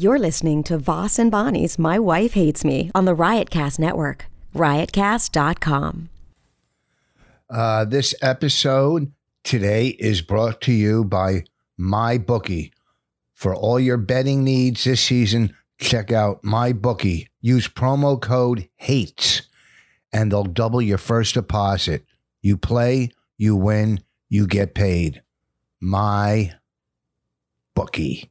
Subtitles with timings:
[0.00, 6.08] You're listening to Vos and Bonnie's My Wife Hates Me on the Riotcast Network, riotcast.com.
[7.50, 9.10] Uh, this episode
[9.42, 11.42] today is brought to you by
[11.80, 12.70] MyBookie.
[13.34, 17.26] For all your betting needs this season, check out MyBookie.
[17.40, 19.48] Use promo code HATES
[20.12, 22.04] and they'll double your first deposit.
[22.40, 25.24] You play, you win, you get paid.
[25.80, 26.54] My
[27.74, 28.30] bookie.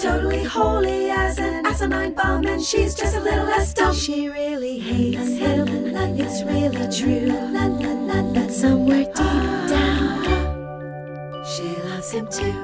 [0.00, 3.94] He's totally holy as an asinine bomb, and she's just a little less dumb.
[3.94, 7.28] She really hates him, And it's really true.
[8.32, 9.14] But somewhere deep
[9.68, 10.24] down,
[11.44, 12.54] she loves him too.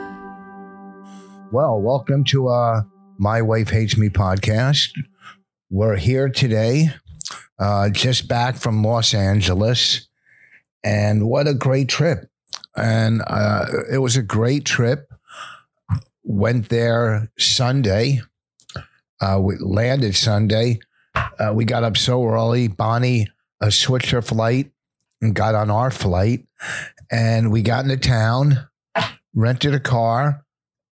[1.52, 2.84] Well, welcome to uh
[3.18, 4.92] My Wife Hates Me podcast.
[5.68, 6.88] We're here today,
[7.58, 10.08] uh, just back from Los Angeles,
[10.82, 12.30] and what a great trip!
[12.74, 15.05] And uh, it was a great trip.
[16.28, 18.20] Went there Sunday.
[19.20, 20.80] Uh, we landed Sunday.
[21.14, 22.66] Uh, we got up so early.
[22.66, 23.28] Bonnie
[23.60, 24.72] uh, switched her flight
[25.22, 26.46] and got on our flight,
[27.10, 28.68] and we got into town,
[29.34, 30.44] rented a car,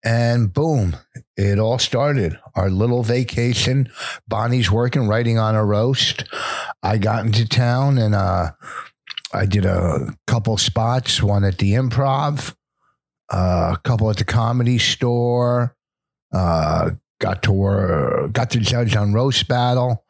[0.03, 0.95] and boom,
[1.37, 2.39] it all started.
[2.55, 3.89] Our little vacation.
[4.27, 6.23] Bonnie's working, writing on a roast.
[6.81, 8.51] I got into town and uh,
[9.33, 12.55] I did a couple spots, one at the improv,
[13.31, 15.75] uh, a couple at the comedy store.
[16.31, 20.05] Uh, got to work, got to judge on roast battle.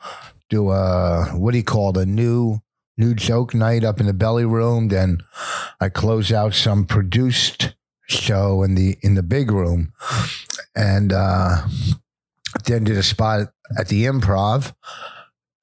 [0.50, 1.98] Do a what do you call it?
[1.98, 2.60] A new
[2.98, 4.90] new joke night up in the belly room.
[4.90, 5.20] Then
[5.80, 7.76] I close out some produced
[8.08, 9.94] show in the in the big room,
[10.76, 11.68] and uh,
[12.66, 14.74] then did a spot at the improv,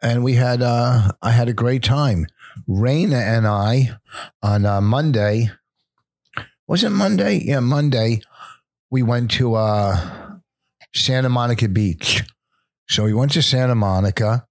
[0.01, 2.27] and we had uh, I had a great time.
[2.69, 3.99] Raina and I
[4.43, 5.51] on uh, Monday
[6.69, 7.43] was it Monday?
[7.45, 8.23] Yeah, Monday.
[8.91, 10.37] We went to uh,
[10.95, 12.23] Santa Monica Beach.
[12.89, 14.47] So we went to Santa Monica,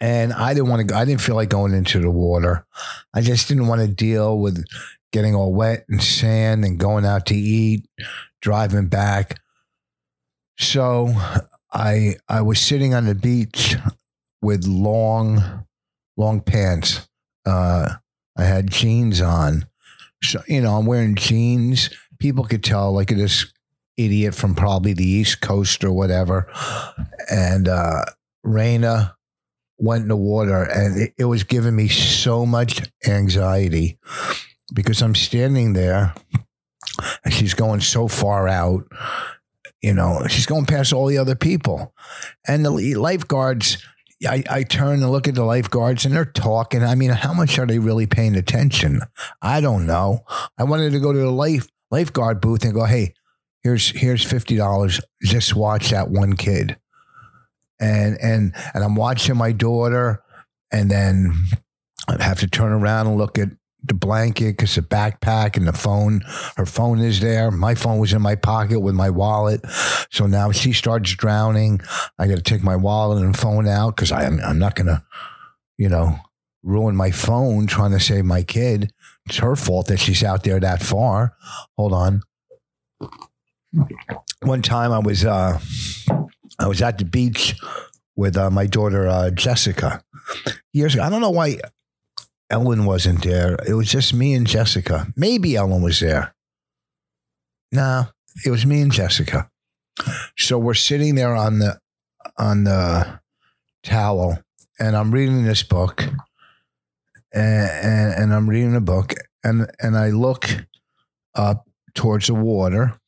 [0.00, 0.96] and I didn't want to.
[0.96, 2.66] I didn't feel like going into the water.
[3.14, 4.64] I just didn't want to deal with
[5.12, 7.86] getting all wet and sand and going out to eat,
[8.42, 9.40] driving back.
[10.58, 11.14] So
[11.72, 13.76] I I was sitting on the beach
[14.42, 15.66] with long
[16.16, 17.08] long pants.
[17.46, 17.94] Uh,
[18.36, 19.66] I had jeans on.
[20.22, 21.90] So you know, I'm wearing jeans.
[22.18, 23.52] People could tell like this
[23.96, 26.50] idiot from probably the East Coast or whatever.
[27.30, 28.04] And uh
[28.44, 29.14] Raina
[29.78, 33.98] went in the water and it, it was giving me so much anxiety
[34.74, 36.14] because I'm standing there
[37.24, 38.84] and she's going so far out.
[39.82, 41.94] You know, she's going past all the other people.
[42.46, 43.78] And the lifeguards,
[44.26, 46.82] I, I turn and look at the lifeguards and they're talking.
[46.82, 49.00] I mean, how much are they really paying attention?
[49.40, 50.24] I don't know.
[50.58, 53.14] I wanted to go to the life lifeguard booth and go, hey,
[53.62, 55.00] here's here's fifty dollars.
[55.22, 56.78] Just watch that one kid.
[57.80, 60.22] And and and I'm watching my daughter,
[60.72, 61.32] and then
[62.08, 63.50] I have to turn around and look at
[63.88, 66.22] the blanket because the backpack and the phone.
[66.56, 67.50] Her phone is there.
[67.50, 69.60] My phone was in my pocket with my wallet.
[70.10, 71.80] So now she starts drowning.
[72.18, 75.04] I got to take my wallet and phone out because I'm I'm not gonna,
[75.76, 76.18] you know,
[76.62, 78.92] ruin my phone trying to save my kid.
[79.26, 81.34] It's her fault that she's out there that far.
[81.76, 82.22] Hold on.
[84.42, 85.60] One time I was uh
[86.58, 87.54] I was at the beach
[88.16, 90.02] with uh, my daughter uh, Jessica
[90.72, 91.04] years ago.
[91.04, 91.58] I don't know why
[92.50, 93.56] Ellen wasn't there.
[93.66, 95.12] It was just me and Jessica.
[95.16, 96.34] Maybe Ellen was there.
[97.70, 98.06] No,
[98.44, 99.50] it was me and Jessica.
[100.36, 101.78] So we're sitting there on the
[102.38, 103.20] on the
[103.82, 104.38] towel,
[104.78, 106.02] and I'm reading this book,
[107.32, 110.48] and, and, and I'm reading a book, and and I look
[111.34, 112.98] up towards the water,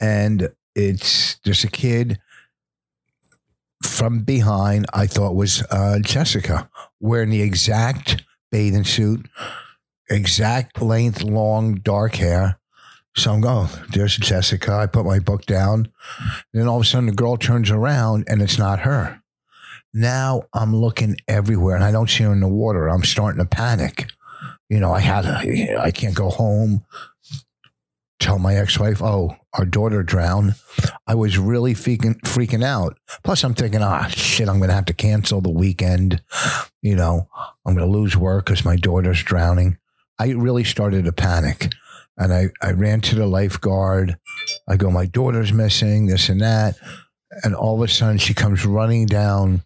[0.00, 2.18] and it's there's a kid
[3.94, 4.86] from behind.
[4.92, 6.68] I thought was uh, Jessica
[7.00, 9.26] wearing the exact bathing suit,
[10.10, 12.58] exact length, long, dark hair.
[13.16, 14.72] So I'm going, there's Jessica.
[14.72, 15.92] I put my book down.
[16.52, 19.22] And Then all of a sudden, the girl turns around and it's not her.
[19.92, 22.88] Now I'm looking everywhere and I don't see her in the water.
[22.88, 24.10] I'm starting to panic.
[24.68, 26.84] You know, I had, a, I can't go home
[28.24, 30.54] tell my ex-wife, "Oh, our daughter drowned."
[31.06, 32.98] I was really freaking freaking out.
[33.22, 36.22] Plus, I'm thinking, "Ah, shit, I'm going to have to cancel the weekend.
[36.80, 37.28] You know,
[37.64, 39.78] I'm going to lose work because my daughter's drowning."
[40.18, 41.72] I really started to panic,
[42.16, 44.16] and I I ran to the lifeguard.
[44.66, 46.06] I go, "My daughter's missing.
[46.06, 46.76] This and that,"
[47.42, 49.62] and all of a sudden, she comes running down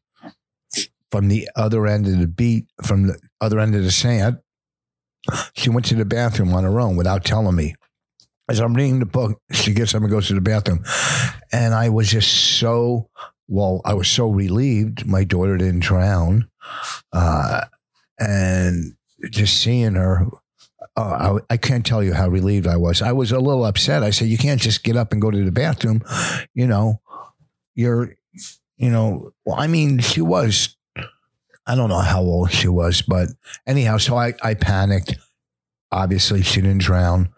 [1.10, 4.38] from the other end of the beat, from the other end of the sand.
[5.54, 7.74] She went to the bathroom on her own without telling me.
[8.48, 10.84] As I'm reading the book, she gets up and goes to the bathroom.
[11.52, 13.08] And I was just so,
[13.46, 16.48] well, I was so relieved my daughter didn't drown.
[17.12, 17.62] Uh,
[18.18, 18.94] and
[19.30, 20.26] just seeing her,
[20.96, 23.02] uh, I, I can't tell you how relieved I was.
[23.02, 24.02] I was a little upset.
[24.02, 26.02] I said, You can't just get up and go to the bathroom.
[26.54, 27.00] You know,
[27.74, 28.14] you're,
[28.76, 30.76] you know, well, I mean, she was
[31.68, 33.28] I don't know how old she was, but
[33.66, 35.16] anyhow, so I, I panicked.
[35.92, 37.28] Obviously, she didn't drown.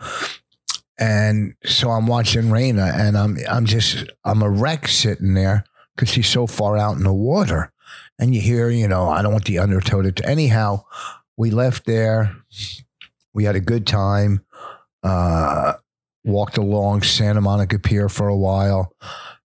[1.00, 5.64] And so I'm watching Raina and I'm I'm just I'm a wreck sitting there
[5.96, 7.72] because she's so far out in the water.
[8.18, 10.84] And you hear, you know, I don't want the undertow to anyhow,
[11.38, 12.36] we left there.
[13.32, 14.44] We had a good time.
[15.02, 15.74] Uh
[16.22, 18.92] walked along Santa Monica Pier for a while.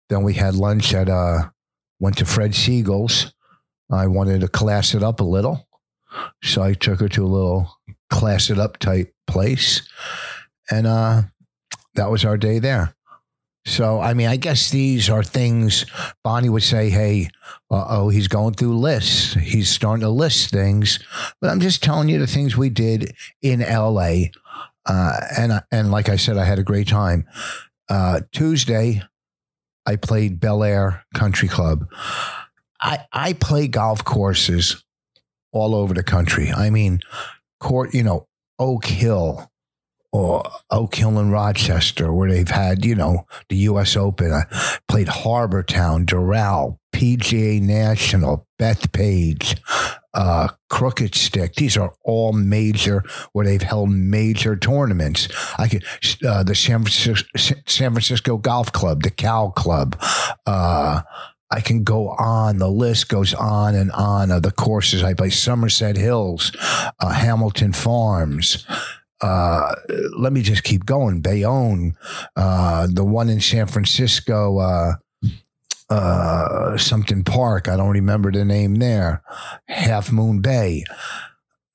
[0.09, 1.49] Then we had lunch at uh
[1.99, 3.33] went to Fred Segal's.
[3.89, 5.67] I wanted to class it up a little.
[6.43, 7.77] So I took her to a little
[8.09, 9.87] class it up type place.
[10.69, 11.23] And uh,
[11.95, 12.95] that was our day there.
[13.67, 15.85] So, I mean, I guess these are things
[16.23, 17.29] Bonnie would say, hey,
[17.71, 19.33] oh, he's going through lists.
[19.33, 20.99] He's starting to list things.
[21.41, 24.25] But I'm just telling you the things we did in LA.
[24.85, 27.25] Uh, and, and like I said, I had a great time.
[27.89, 29.01] Uh, Tuesday,
[29.87, 31.87] I played Bel Air Country Club.
[32.79, 34.83] I, I play golf courses
[35.51, 36.51] all over the country.
[36.51, 36.99] I mean,
[37.59, 38.27] court, you know,
[38.59, 39.49] Oak Hill
[40.15, 43.97] or Oak Hill in Rochester, where they've had, you know, the U.S.
[43.97, 44.31] Open.
[44.31, 44.43] I
[44.87, 49.59] played Harbour Town, Doral, PGA National, Bethpage,
[50.13, 51.55] uh, Crooked Stick.
[51.55, 53.03] These are all major
[53.33, 55.27] where they've held major tournaments.
[55.59, 55.83] I could
[56.25, 57.27] uh, the San Francisco,
[57.65, 60.01] San Francisco Golf Club, the Cal Club.
[60.45, 61.01] Uh,
[61.51, 62.59] I can go on.
[62.59, 65.29] The list goes on and on of the courses I play.
[65.29, 66.53] Somerset Hills,
[67.01, 68.65] uh, Hamilton Farms.
[69.25, 69.73] Uh,
[70.15, 71.19] let me just keep going.
[71.19, 71.95] Bayonne,
[72.35, 74.93] uh, the one in San Francisco, uh,
[75.89, 77.67] uh, something park.
[77.67, 79.23] I don't remember the name there.
[79.67, 80.83] Half Moon Bay.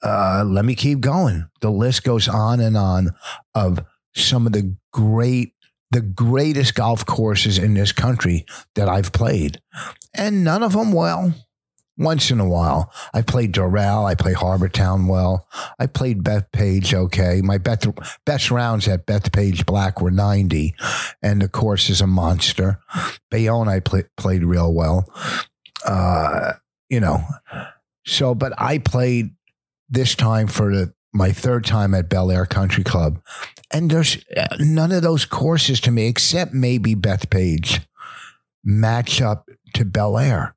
[0.01, 1.49] Uh, let me keep going.
[1.61, 3.17] The list goes on and on
[3.53, 3.81] of
[4.15, 5.55] some of the great
[5.91, 9.61] the greatest golf courses in this country that I've played.
[10.15, 11.35] And none of them well.
[12.01, 14.07] Once in a while, I played Doral.
[14.07, 15.47] I play Harbour Town well.
[15.79, 17.43] I played Bethpage okay.
[17.43, 17.87] My best,
[18.25, 20.75] best rounds at Bethpage Black were 90,
[21.23, 22.81] and the course is a monster.
[23.31, 25.05] Bayonne, I play, played real well.
[25.87, 26.55] Uh,
[26.89, 27.23] you know,
[28.07, 29.35] so, but I played
[29.91, 33.21] this time for the my third time at Bel Air Country Club.
[33.71, 37.85] And there's uh, none of those courses to me, except maybe Bethpage,
[38.65, 40.55] match up to Bel Air.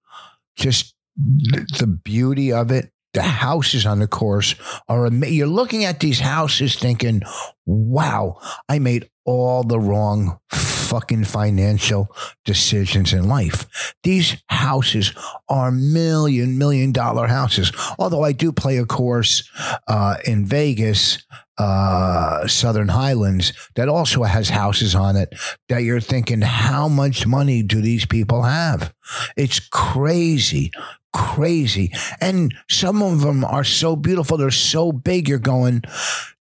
[0.56, 2.92] Just the beauty of it.
[3.14, 4.56] The houses on the course
[4.90, 5.38] are amazing.
[5.38, 7.22] You're looking at these houses thinking,
[7.64, 12.08] wow, I made all the wrong fucking financial
[12.44, 13.94] decisions in life.
[14.04, 15.14] These houses
[15.48, 17.72] are million, million dollar houses.
[18.00, 19.50] Although I do play a course
[19.88, 21.26] uh, in Vegas,
[21.58, 25.34] uh, Southern Highlands, that also has houses on it
[25.70, 28.94] that you're thinking, how much money do these people have?
[29.38, 30.72] It's crazy
[31.14, 31.92] crazy.
[32.20, 34.36] And some of them are so beautiful.
[34.36, 35.30] They're so big.
[35.30, 35.84] You're going,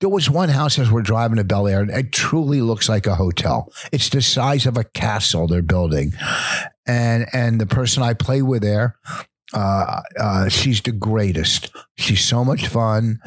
[0.01, 1.89] there was one house as we're driving to Bel Air.
[1.89, 3.73] It truly looks like a hotel.
[3.93, 6.13] It's the size of a castle they're building,
[6.87, 8.97] and and the person I play with there,
[9.55, 11.71] uh, uh, she's the greatest.
[11.97, 13.21] She's so much fun,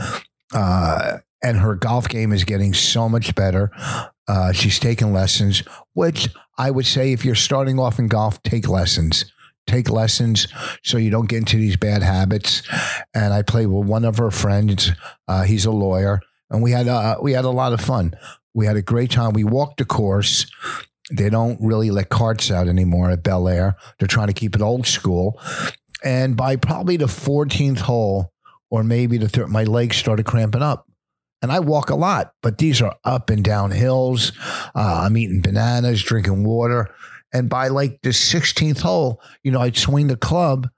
[0.54, 3.72] uh, and her golf game is getting so much better.
[4.28, 8.68] Uh, she's taking lessons, which I would say if you're starting off in golf, take
[8.68, 9.26] lessons
[9.68, 10.48] take lessons
[10.84, 12.64] so you don't get into these bad habits.
[13.14, 14.92] And I played with one of her friends.
[15.28, 18.14] Uh, he's a lawyer and we had uh, we had a lot of fun.
[18.54, 19.34] We had a great time.
[19.34, 20.50] We walked the course.
[21.12, 23.76] They don't really let carts out anymore at Bel Air.
[23.98, 25.40] They're trying to keep it old school.
[26.04, 28.32] And by probably the 14th hole,
[28.70, 30.89] or maybe the third, my legs started cramping up.
[31.42, 34.34] And I walk a lot, but these are up and down hills.
[34.76, 36.94] Uh, I'm eating bananas, drinking water.
[37.32, 40.70] And by like the 16th hole, you know, I'd swing the club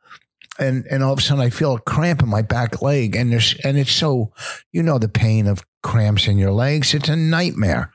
[0.59, 3.31] and and all of a sudden I feel a cramp in my back leg, and
[3.31, 4.31] there's and it's so
[4.71, 6.93] you know the pain of cramps in your legs.
[6.93, 7.91] It's a nightmare.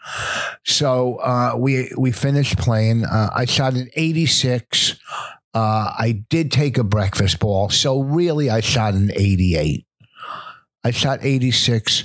[0.64, 3.04] So uh, we we finished playing.
[3.04, 4.96] Uh, I shot an 86.
[5.54, 9.86] Uh, I did take a breakfast ball, so really I shot an 88.
[10.84, 12.04] I shot 86.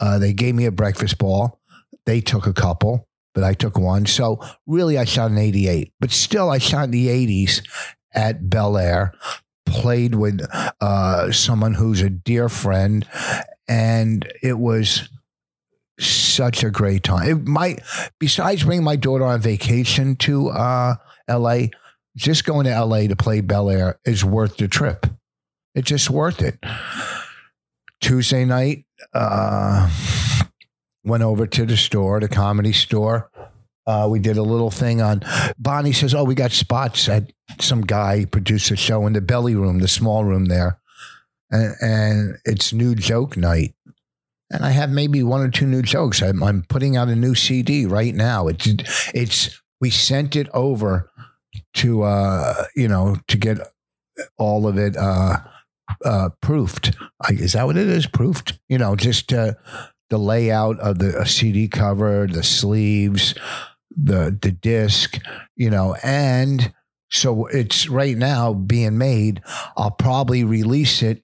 [0.00, 1.60] Uh, they gave me a breakfast ball.
[2.04, 4.06] They took a couple, but I took one.
[4.06, 5.92] So really I shot an 88.
[6.00, 7.66] But still, I shot in the 80s
[8.14, 9.12] at Bel Air
[9.66, 10.40] played with
[10.80, 13.06] uh, someone who's a dear friend,
[13.68, 15.08] and it was
[15.98, 17.28] such a great time.
[17.28, 17.82] It might,
[18.18, 20.94] besides bringing my daughter on vacation to uh,
[21.28, 21.70] L.A.,
[22.16, 23.08] just going to L.A.
[23.08, 25.06] to play Bel Air is worth the trip.
[25.74, 26.58] It's just worth it.
[28.00, 29.90] Tuesday night, uh,
[31.04, 33.30] went over to the store, the comedy store.
[33.86, 35.22] Uh, we did a little thing on.
[35.58, 39.54] Bonnie says, "Oh, we got spots at some guy produced a show in the belly
[39.54, 40.78] room, the small room there,
[41.50, 43.74] and, and it's new joke night.
[44.50, 46.22] And I have maybe one or two new jokes.
[46.22, 48.48] I'm, I'm putting out a new CD right now.
[48.48, 48.66] It's
[49.14, 51.10] it's we sent it over
[51.74, 53.58] to uh you know to get
[54.38, 55.38] all of it uh
[56.04, 56.96] uh proofed.
[57.30, 58.06] Is that what it is?
[58.06, 58.58] Proofed?
[58.68, 59.54] You know, just uh,
[60.10, 63.34] the layout of the CD cover, the sleeves,
[63.90, 65.18] the the disc,
[65.56, 66.72] you know, and
[67.10, 69.42] so it's right now being made.
[69.76, 71.22] I'll probably release it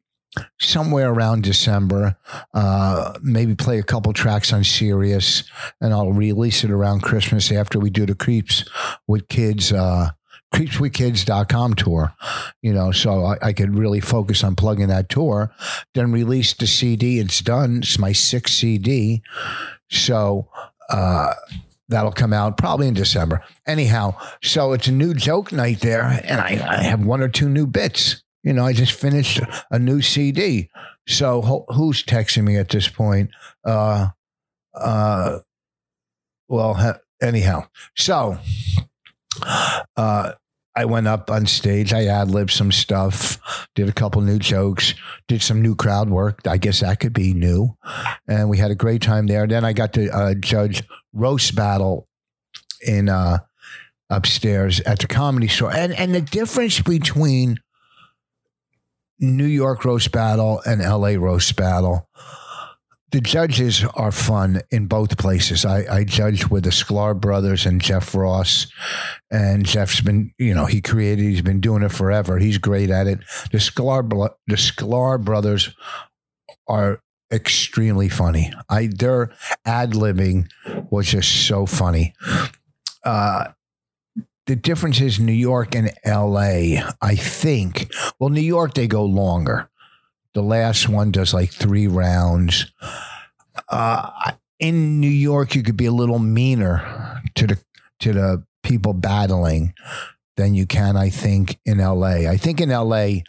[0.61, 2.17] somewhere around December.
[2.55, 5.45] Uh, maybe play a couple tracks on Sirius,
[5.81, 8.65] and I'll release it around Christmas after we do the Creeps
[9.07, 9.73] with Kids.
[9.73, 10.11] Uh,
[10.53, 12.15] creepswithkids.com tour
[12.61, 15.53] you know so I, I, could really focus on plugging that tour
[15.95, 19.23] then release the cd it's done it's my sixth cd
[19.89, 20.49] so
[20.91, 21.33] uh
[21.93, 23.45] that'll come out probably in December.
[23.67, 27.49] Anyhow, so it's a new joke night there, and I, I have one or two
[27.49, 28.25] new bits.
[28.43, 29.41] You know, I just finished
[29.71, 30.69] a new CD.
[31.07, 33.31] So ho- who's texting me at this point?
[33.65, 34.09] Uh,
[34.75, 35.39] uh,
[36.49, 37.67] well, ha- anyhow,
[37.97, 38.39] so
[39.97, 40.33] uh,
[40.75, 41.93] I went up on stage.
[41.93, 44.95] I ad libbed some stuff, did a couple new jokes,
[45.29, 46.41] did some new crowd work.
[46.47, 47.77] I guess that could be new.
[48.27, 49.47] And we had a great time there.
[49.47, 52.09] Then I got to uh, judge roast battle
[52.87, 53.39] in uh,
[54.09, 55.73] upstairs at the comedy store.
[55.73, 57.59] And and the difference between
[59.19, 62.09] New York roast battle and LA roast battle
[63.13, 65.65] the judges are fun in both places.
[65.65, 66.05] I, I
[66.51, 68.67] with the Sklar brothers and Jeff Ross,
[69.31, 72.39] and Jeff's been, you know, he created, he's been doing it forever.
[72.39, 73.21] He's great at it.
[73.53, 74.09] The Sklar,
[74.47, 75.75] the Sklar brothers
[76.67, 77.01] are
[77.31, 78.53] extremely funny.
[78.69, 79.33] I their
[79.65, 80.49] ad libbing
[80.91, 82.15] was just so funny.
[83.05, 83.53] Uh,
[84.47, 87.93] the difference is New York and LA, I think.
[88.19, 89.69] Well, New York, they go longer.
[90.35, 92.73] The last one does like three rounds.
[93.69, 97.59] Uh, in New York, you could be a little meaner to the
[98.01, 99.75] to the people battling
[100.37, 102.29] than you can, I think, in LA.
[102.31, 103.21] I think in LA,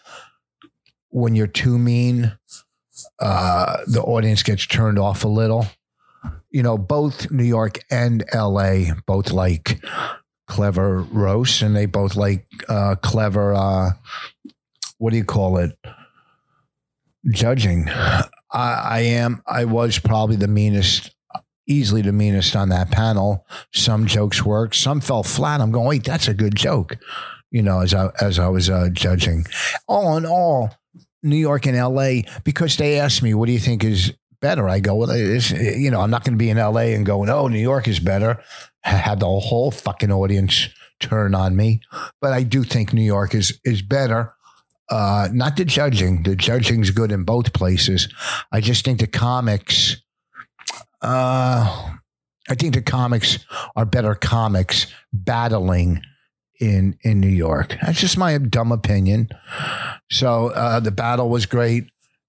[1.09, 2.37] when you're too mean,
[3.19, 5.65] uh, the audience gets turned off a little.
[6.49, 9.83] You know, both New York and LA both like
[10.47, 13.53] clever roasts, and they both like uh, clever.
[13.53, 13.91] Uh,
[14.97, 15.77] what do you call it?
[17.31, 17.89] Judging.
[17.89, 19.41] I, I am.
[19.47, 21.13] I was probably the meanest
[21.67, 23.45] easily the meanest on that panel.
[23.73, 25.61] Some jokes worked, some fell flat.
[25.61, 26.97] I'm going, wait, that's a good joke.
[27.51, 29.45] You know, as I as I was uh, judging.
[29.87, 30.75] All in all,
[31.21, 32.25] New York and L.A.
[32.43, 34.67] because they asked me, what do you think is better?
[34.67, 36.93] I go, well, it's, you know, I'm not going to be in L.A.
[36.93, 38.41] and going, oh, New York is better.
[38.83, 40.67] I Had the whole fucking audience
[40.99, 41.81] turn on me,
[42.21, 44.33] but I do think New York is is better
[44.89, 46.23] uh, not the judging.
[46.23, 48.07] The judging's good in both places.
[48.51, 49.97] I just think the comics.
[51.01, 51.91] Uh,
[52.49, 53.39] I think the comics
[53.75, 56.01] are better comics battling
[56.59, 57.77] in in New York.
[57.81, 59.29] That's just my dumb opinion.
[60.11, 61.85] So uh, the battle was great,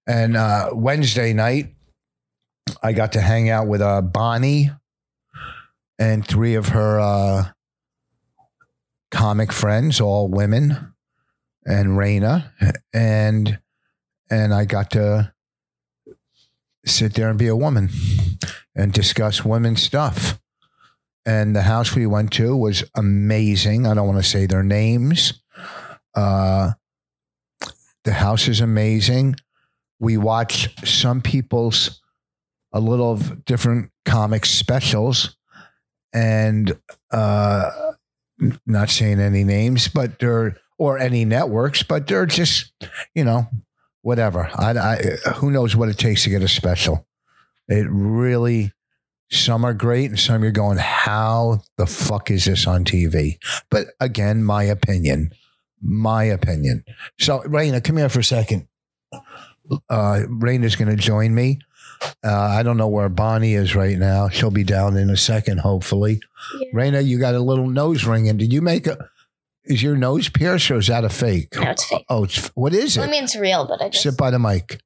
[0.07, 1.75] and uh, Wednesday night
[2.81, 4.71] I got to hang out with uh, Bonnie
[5.99, 7.45] and three of her uh,
[9.11, 10.94] comic friends, all women
[11.65, 12.51] and Raina,
[12.93, 13.59] and
[14.29, 15.33] and I got to
[16.85, 17.89] sit there and be a woman
[18.75, 20.39] and discuss women's stuff.
[21.25, 23.87] And the house we went to was amazing.
[23.87, 25.41] I don't want to say their names.
[26.13, 26.73] Uh,
[28.03, 29.35] the house is amazing.
[29.99, 32.01] We watched some people's
[32.71, 35.35] a little of different comic specials,
[36.13, 36.77] and
[37.11, 37.71] uh,
[38.67, 42.71] not saying any names, but they're or any networks, but they're just,
[43.13, 43.47] you know,
[44.01, 44.49] whatever.
[44.55, 44.95] I, I
[45.35, 47.07] who knows what it takes to get a special.
[47.67, 48.71] It really
[49.31, 53.37] some are great and some you're going, how the fuck is this on TV?
[53.71, 55.31] But again, my opinion.
[55.81, 56.83] My opinion.
[57.19, 58.67] So Raina, come here for a second.
[59.89, 61.59] Uh Raina's gonna join me.
[62.23, 64.29] Uh, I don't know where Bonnie is right now.
[64.29, 66.19] She'll be down in a second, hopefully.
[66.59, 66.67] Yeah.
[66.75, 69.09] Raina, you got a little nose ring, and did you make a?
[69.67, 71.49] Is your nose pierced or is that a fake?
[71.55, 72.05] No, it's fake.
[72.09, 73.01] Oh, it's what is it?
[73.01, 74.79] I mean, it's real, but I just Sit by the mic.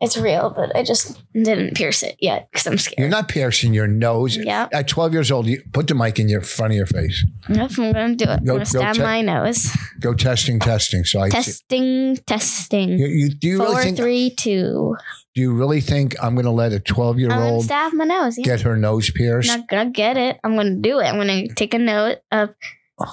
[0.00, 2.98] it's real, but I just didn't pierce it yet because I'm scared.
[2.98, 4.36] You're not piercing your nose.
[4.36, 4.68] Yeah.
[4.72, 7.24] At 12 years old, you put the mic in your front of your face.
[7.48, 8.28] Yep, I'm gonna do it.
[8.30, 9.70] I'm Go- gonna go stab check- my nose.
[10.00, 11.04] Go testing, testing.
[11.04, 11.34] So I see.
[11.36, 12.98] Testing, testing.
[12.98, 13.96] You, you, do you Four, really think?
[13.98, 14.96] three, two.
[15.34, 18.36] Do you really think I'm going to let a 12 year old stab my nose.
[18.36, 18.44] Yeah.
[18.44, 19.48] get her nose pierced?
[19.50, 20.40] I'm not gonna get it.
[20.42, 21.04] I'm gonna do it.
[21.04, 22.50] I'm gonna take a note of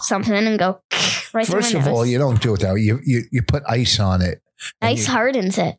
[0.02, 0.80] something and go
[1.34, 2.82] right First of all, you don't do it that way.
[2.82, 4.42] You you, you put ice on it.
[4.82, 5.78] ice you- hardens it.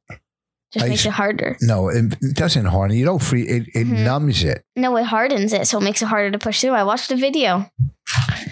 [0.70, 1.56] Just Ice- makes it harder.
[1.62, 2.94] No, it, it doesn't harden.
[2.94, 3.42] You don't free.
[3.48, 4.04] It, it Mhm.
[4.04, 4.64] numbs it.
[4.76, 6.72] No, it hardens it, so it makes it harder to push through.
[6.72, 7.70] I watched the video.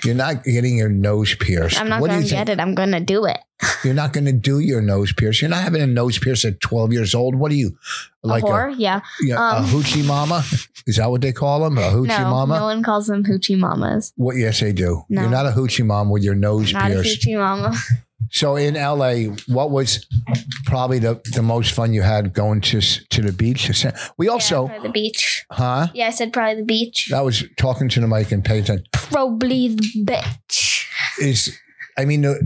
[0.07, 1.81] You're not getting your nose pierced.
[1.81, 2.61] I'm not what gonna get it.
[2.61, 3.39] I'm gonna do it.
[3.85, 5.41] You're not going to do your nose pierce.
[5.41, 7.35] You're not having a nose pierce at 12 years old.
[7.35, 7.79] What are you?
[8.23, 8.75] Like a whore?
[8.77, 9.01] yeah.
[9.23, 10.45] yeah, Um, a hoochie mama?
[10.87, 11.79] Is that what they call them?
[11.79, 12.59] A hoochie no, mama?
[12.59, 14.13] no one calls them hoochie mamas.
[14.17, 14.37] What?
[14.37, 15.05] Yes, they do.
[15.09, 15.23] No.
[15.23, 17.75] You're not a hoochie mom with your nose Not a hoochie mama.
[18.31, 20.07] So in LA, what was
[20.65, 23.71] probably the, the most fun you had going to to the beach?
[24.19, 25.45] We also, yeah, the beach.
[25.51, 25.89] huh?
[25.95, 27.09] Yeah, I said probably the beach.
[27.11, 28.85] That was talking to the mic and attention.
[28.93, 30.89] Probably the beach.
[31.21, 31.57] Is
[31.97, 32.41] I mean, the,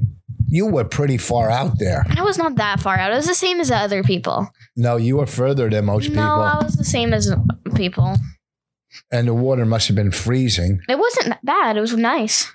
[0.48, 2.04] you were pretty far out there.
[2.16, 3.12] I was not that far out.
[3.12, 4.48] I was the same as the other people.
[4.76, 7.32] No, you were further than most No, people, No, I was the same as
[7.74, 8.16] people.
[9.12, 10.80] and the water must have been freezing.
[10.88, 11.76] It wasn't that bad.
[11.76, 12.50] It was nice.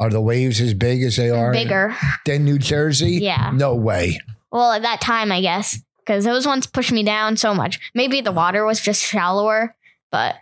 [0.00, 1.94] Are the waves as big as they are Bigger.
[2.24, 3.14] than New Jersey?
[3.20, 3.50] Yeah.
[3.54, 4.20] No way.
[4.52, 5.78] Well, at that time, I guess.
[5.98, 7.80] Because those ones pushed me down so much.
[7.94, 9.74] Maybe the water was just shallower,
[10.12, 10.36] but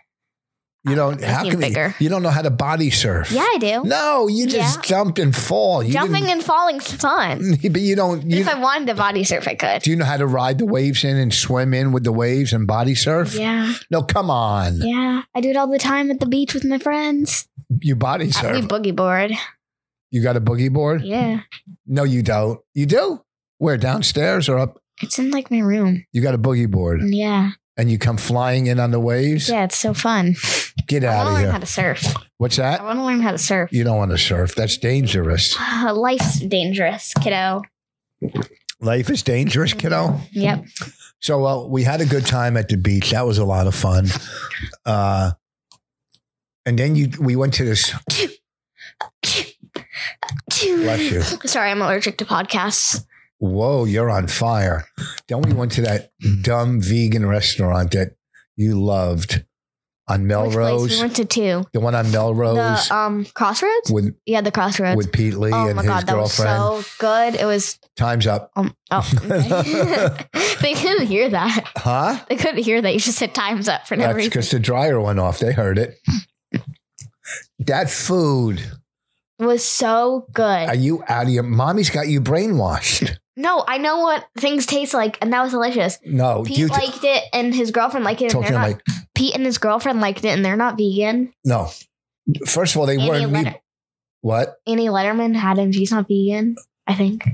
[0.85, 1.21] You don't.
[1.21, 1.93] How can you, bigger.
[1.99, 3.31] you don't know how to body surf?
[3.31, 3.83] yeah, I do.
[3.83, 4.81] No, you just Yeah.
[4.83, 5.83] jump and fall.
[5.83, 7.57] You Jumping and falling's fun.
[7.69, 8.29] but you don't.
[8.31, 9.81] You, if I wanted to body surf, I could.
[9.81, 12.53] do you know how to ride the waves in and swim in with the waves
[12.53, 13.33] and body surf?
[13.35, 14.77] Yeah, No, come on.
[14.81, 15.23] yeah.
[15.35, 17.47] I do it all the time at the beach with my friends.
[17.81, 18.65] You body We surf.
[18.65, 19.31] boogie board.
[20.11, 21.01] you got a boogie board?
[21.03, 21.41] Yeah,
[21.85, 22.59] No, you don't.
[22.73, 23.21] You do?
[23.59, 24.79] Where downstairs or up?
[25.01, 26.05] it's in like my room.
[26.13, 29.49] You got a boogie board Yeah, and you come flying in on the waves?
[29.49, 29.63] yeah.
[29.65, 30.35] It's so fun.
[30.87, 31.09] Get out.
[31.09, 31.19] of here.
[31.19, 32.13] I want to learn how to surf.
[32.37, 32.79] What's that?
[32.79, 33.71] I want to learn how to surf.
[33.73, 34.55] You don't want to surf.
[34.55, 35.57] That's dangerous.
[35.91, 37.63] Life's dangerous, kiddo.
[38.79, 40.19] Life is dangerous, kiddo.
[40.31, 40.65] Yep.
[41.19, 43.11] So uh, we had a good time at the beach.
[43.11, 44.07] That was a lot of fun.
[44.85, 45.31] Uh,
[46.67, 47.91] and then you, we went to this.
[50.59, 51.21] Bless you.
[51.47, 53.03] Sorry, I'm allergic to podcasts.
[53.39, 54.85] Whoa, you're on fire.
[55.27, 58.15] Then we went to that dumb vegan restaurant that
[58.55, 59.45] you loved
[60.07, 60.25] on?
[60.25, 60.89] Melrose.
[60.95, 61.65] We went to two.
[61.73, 63.91] the one on Melrose The um crossroads.
[63.91, 64.95] with Yeah, the crossroads.
[64.97, 66.83] with Pete Lee oh and my his god, that was girlfriend.
[66.85, 67.35] so good.
[67.35, 68.51] It was Time's up.
[68.55, 69.01] um oh
[70.61, 71.65] they couldn't hear that.
[71.75, 72.19] Huh?
[72.29, 72.93] They couldn't hear that.
[72.93, 74.29] You just said times up for no That's reason.
[74.29, 75.39] because the dryer went off.
[75.39, 75.95] They heard it.
[77.59, 78.61] That food.
[79.39, 80.67] Was so good.
[80.67, 83.17] Are you out of your mommy's got you brainwashed?
[83.35, 85.99] no, I know what things taste like, and that was delicious.
[86.03, 88.33] No, Pete you liked it, and his girlfriend liked it.
[88.33, 88.81] And they're not, like
[89.13, 91.33] Pete and his girlfriend liked it, and they're not vegan.
[91.45, 91.69] no.
[92.45, 93.61] First of all, they Annie, weren't me.
[94.19, 94.55] What?
[94.67, 95.71] Annie Lederman had him.
[95.71, 96.57] She's not vegan.
[96.85, 97.25] I think.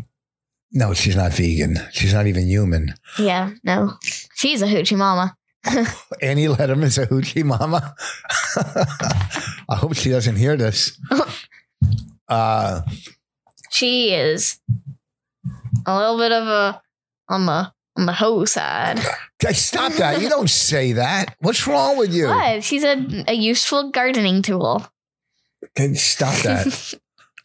[0.71, 1.77] No, she's not vegan.
[1.91, 2.93] She's not even human.
[3.17, 3.93] Yeah, no,
[4.35, 5.35] she's a hoochie mama.
[6.21, 7.95] Annie Lederman's a hoochie mama.
[9.69, 10.99] I hope she doesn't hear this.
[12.29, 12.81] Uh,
[13.69, 14.59] She is
[15.85, 16.81] a little bit of a
[17.27, 18.99] on the on the hoe side.
[19.51, 20.21] stop that.
[20.21, 21.35] You don't say that.
[21.39, 22.27] What's wrong with you?
[22.27, 22.63] What?
[22.63, 24.87] She's a, a useful gardening tool.
[25.95, 26.93] Stop that.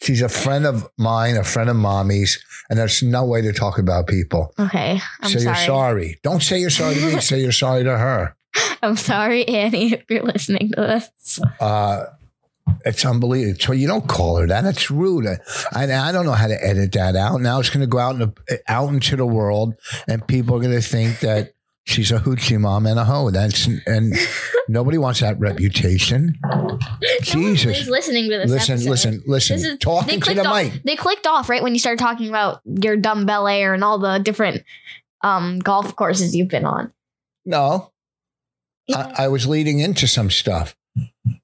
[0.01, 3.79] She's a friend of mine, a friend of mommy's, and there's no way to talk
[3.79, 4.55] about people.
[4.59, 5.57] Okay, I'm say sorry.
[5.57, 6.19] you're sorry.
[6.23, 7.21] Don't say you're sorry to me.
[7.21, 8.37] say you're sorry to her.
[8.83, 11.41] I'm sorry, Annie, if you're listening to this.
[11.61, 12.05] Uh,
[12.85, 13.59] it's unbelievable.
[13.61, 14.63] So you don't call her that.
[14.63, 15.27] That's rude.
[15.73, 17.41] I, I don't know how to edit that out.
[17.41, 19.75] Now it's going to go out in the, out into the world,
[20.07, 21.55] and people are going to think that
[21.89, 23.31] she's a hoochie mom and a hoe.
[23.31, 24.15] That's and
[24.69, 26.39] nobody wants that reputation.
[27.23, 27.89] Jesus.
[27.89, 28.51] Listening to this.
[28.51, 28.91] Listen, episode.
[28.91, 29.57] listen, listen.
[29.57, 30.83] This is Talking to the off, mic.
[30.85, 33.99] They clicked off right when you started talking about your dumb Bel Air and all
[33.99, 34.63] the different
[35.23, 36.93] um golf courses you've been on.
[37.45, 37.93] No,
[38.95, 40.77] I, I was leading into some stuff.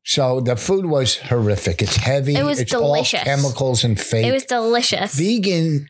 [0.05, 1.81] So the food was horrific.
[1.81, 2.35] It's heavy.
[2.37, 3.21] It was it's delicious.
[3.21, 4.27] all chemicals and fake.
[4.27, 5.15] It was delicious.
[5.15, 5.89] vegan.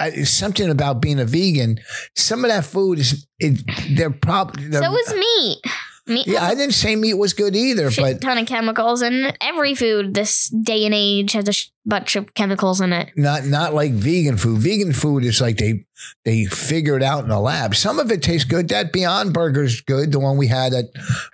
[0.00, 1.78] Uh, something about being a vegan.
[2.16, 3.60] Some of that food is it,
[3.96, 4.72] they're probably.
[4.72, 5.58] so was meat.
[6.06, 9.36] Meat Yeah, I didn't say meat was good either, shit but ton of chemicals, and
[9.40, 13.10] every food this day and age has a sh- bunch of chemicals in it.
[13.16, 14.58] not not like vegan food.
[14.58, 15.84] Vegan food is like they
[16.24, 17.76] they figure it out in a lab.
[17.76, 18.68] Some of it tastes good.
[18.70, 20.86] That Beyond Burger's good, the one we had at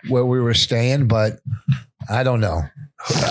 [0.08, 1.38] where we were staying, but
[2.10, 2.62] I don't know.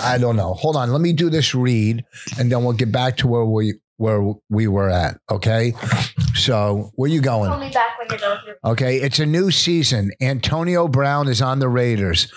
[0.01, 0.53] I don't know.
[0.53, 2.03] Hold on, let me do this read,
[2.39, 5.17] and then we'll get back to where we where we were at.
[5.31, 5.73] Okay,
[6.33, 7.49] so where you going?
[7.49, 8.39] Call me back when you're done.
[8.63, 10.11] Okay, it's a new season.
[10.21, 12.31] Antonio Brown is on the Raiders.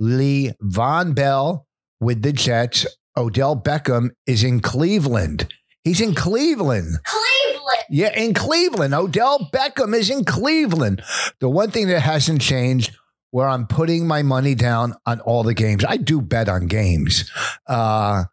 [0.00, 1.66] Le'Veon Bell
[2.00, 2.86] with the Jets.
[3.16, 5.52] Odell Beckham is in Cleveland.
[5.84, 6.96] He's in Cleveland.
[7.04, 7.84] Cleveland.
[7.90, 8.94] Yeah, in Cleveland.
[8.94, 11.02] Odell Beckham is in Cleveland.
[11.40, 12.96] The one thing that hasn't changed
[13.32, 15.84] where I'm putting my money down on all the games.
[15.84, 17.30] I do bet on games.
[17.66, 18.24] Uh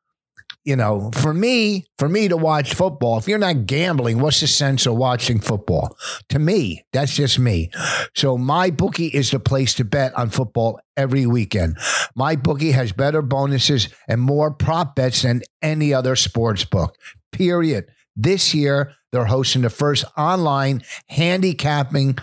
[0.67, 4.47] you know, for me, for me to watch football, if you're not gambling, what's the
[4.47, 5.95] sense of watching football?
[6.27, 7.71] To me, that's just me.
[8.13, 11.77] So my bookie is the place to bet on football every weekend.
[12.17, 16.97] My bookie has better bonuses and more prop bets than any other sports book.
[17.31, 17.85] Period.
[18.17, 22.17] This year, they're hosting the first online handicapping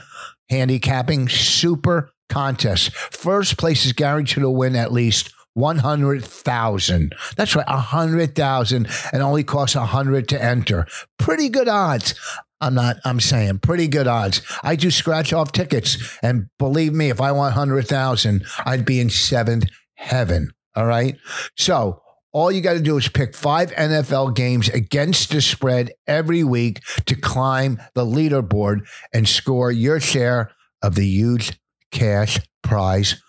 [0.50, 2.94] handicapping super contest.
[2.94, 7.14] First place is guaranteed to win at least 100,000.
[7.36, 10.86] That's right, 100,000 and only costs 100 to enter.
[11.18, 12.14] Pretty good odds.
[12.60, 14.40] I'm not, I'm saying pretty good odds.
[14.62, 16.18] I do scratch off tickets.
[16.22, 20.50] And believe me, if I want 100,000, I'd be in seventh heaven.
[20.74, 21.16] All right.
[21.56, 22.00] So
[22.32, 26.80] all you got to do is pick five NFL games against the spread every week
[27.06, 30.50] to climb the leaderboard and score your share
[30.82, 31.52] of the huge
[31.92, 33.22] cash prize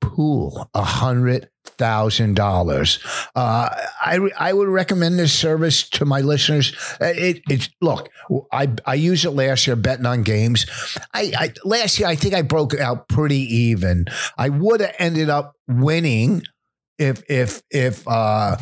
[0.00, 2.98] pool a hundred thousand dollars.
[3.34, 3.68] Uh,
[4.00, 6.74] I I would recommend this service to my listeners.
[7.00, 8.08] It, it's look,
[8.52, 10.66] I I used it last year betting on games.
[11.14, 14.06] I, I last year I think I broke out pretty even.
[14.36, 16.42] I would have ended up winning
[16.98, 18.56] if if if uh,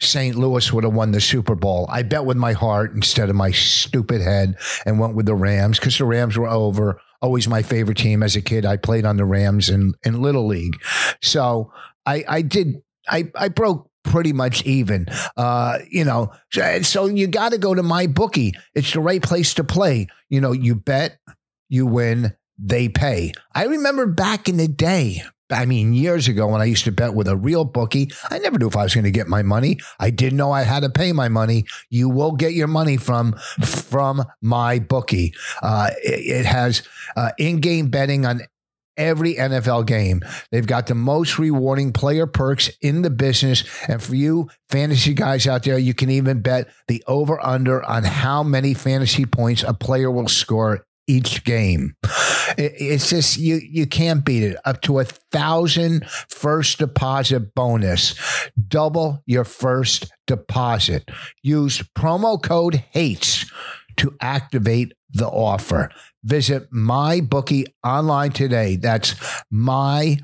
[0.00, 0.34] St.
[0.34, 1.86] Louis would have won the Super Bowl.
[1.90, 5.78] I bet with my heart instead of my stupid head and went with the Rams
[5.78, 7.00] because the Rams were over.
[7.22, 8.64] Always my favorite team as a kid.
[8.64, 10.80] I played on the Rams in, in Little League.
[11.20, 11.70] So
[12.06, 15.06] I, I did, I, I broke pretty much even.
[15.36, 16.32] Uh, you know,
[16.82, 18.54] so, you got to go to my bookie.
[18.74, 20.08] It's the right place to play.
[20.28, 21.18] You know, you bet,
[21.68, 23.32] you win, they pay.
[23.54, 27.14] I remember back in the day, I mean, years ago when I used to bet
[27.14, 29.78] with a real bookie, I never knew if I was going to get my money.
[29.98, 31.64] I didn't know I had to pay my money.
[31.88, 33.34] You will get your money from
[33.64, 35.34] from my bookie.
[35.62, 36.82] Uh, it, it has
[37.16, 38.42] uh, in-game betting on
[39.00, 40.22] every NFL game.
[40.52, 43.64] They've got the most rewarding player perks in the business.
[43.88, 48.04] And for you fantasy guys out there, you can even bet the over under on
[48.04, 51.96] how many fantasy points a player will score each game.
[52.58, 54.56] It's just you you can't beat it.
[54.64, 58.14] Up to a thousand first deposit bonus.
[58.68, 61.10] Double your first deposit.
[61.42, 63.50] Use promo code HATES
[63.96, 65.90] to activate the offer.
[66.24, 68.76] Visit my bookie online today.
[68.76, 69.14] That's
[69.50, 70.18] my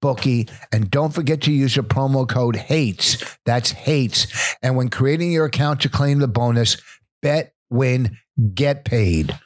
[0.00, 3.22] bookie and don't forget to use the promo code hates.
[3.44, 4.26] That's hates.
[4.62, 6.78] And when creating your account to claim the bonus
[7.22, 8.16] bet win
[8.54, 9.38] get paid.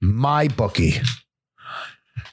[0.00, 1.00] My bookie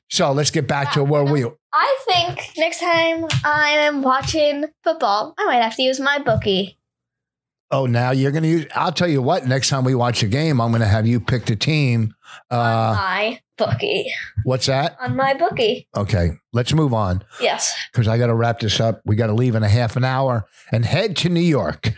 [0.09, 5.33] so let's get back to where we I think next time I am watching football,
[5.37, 6.77] I might have to use my bookie.
[7.71, 10.61] Oh now you're gonna use i'll tell you what next time we watch a game
[10.61, 12.13] i'm gonna have you pick the team
[12.51, 12.55] uh
[12.95, 14.05] my bookie.
[14.43, 15.87] what's that On my bookie.
[15.95, 17.73] okay let's move on Yes.
[17.91, 19.01] because I got to wrap this up.
[19.05, 21.91] We got to leave in a half an hour and head to New York.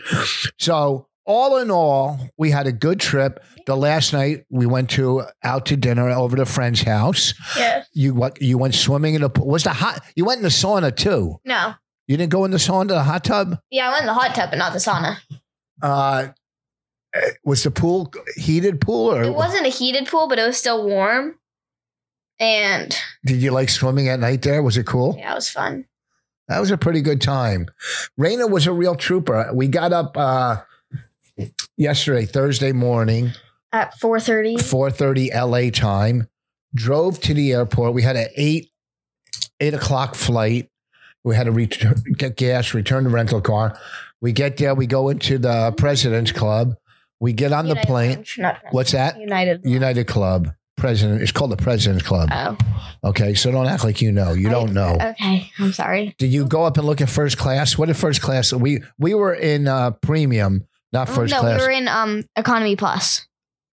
[0.58, 3.42] So, all in all, we had a good trip.
[3.66, 7.34] The last night we went to out to dinner over to a friend's house.
[7.56, 7.86] Yes.
[7.92, 8.40] You what?
[8.40, 9.46] You went swimming in the pool.
[9.46, 10.02] Was the hot?
[10.16, 11.36] You went in the sauna too.
[11.44, 11.74] No.
[12.06, 13.58] You didn't go in the sauna, the hot tub.
[13.70, 15.16] Yeah, I went in the hot tub, but not the sauna.
[15.82, 16.28] Uh,
[17.44, 20.86] was the pool heated pool or It wasn't a heated pool, but it was still
[20.86, 21.36] warm.
[22.40, 24.62] And did you like swimming at night there?
[24.62, 25.16] Was it cool?
[25.18, 25.86] yeah, it was fun.
[26.48, 27.66] That was a pretty good time.
[28.18, 29.50] Raina was a real trooper.
[29.52, 30.62] We got up uh,
[31.76, 33.32] yesterday, Thursday morning,
[33.72, 34.54] At 4.30.
[34.56, 36.28] 4.30 LA time,
[36.74, 37.92] drove to the airport.
[37.92, 38.70] We had an 8,
[39.60, 40.70] 8 o'clock flight.
[41.24, 43.78] We had to return, get gas, return the rental car.
[44.20, 46.74] We get there, we go into the President's Club.
[47.20, 48.24] We get on the plane.
[48.70, 49.18] What's that?
[49.18, 49.62] United.
[49.64, 50.50] United Club.
[50.76, 51.20] president.
[51.22, 52.28] It's called the President's Club.
[52.32, 52.56] Oh,
[53.04, 54.32] Okay, so don't act like you know.
[54.32, 54.96] You don't know.
[55.00, 55.50] okay.
[55.58, 56.14] I'm sorry.
[56.18, 57.76] Did you go up and look at first class?
[57.78, 58.52] What is first class?
[58.52, 61.60] We we were in uh, premium, not first Oh, no, class.
[61.60, 63.26] we were in um economy plus.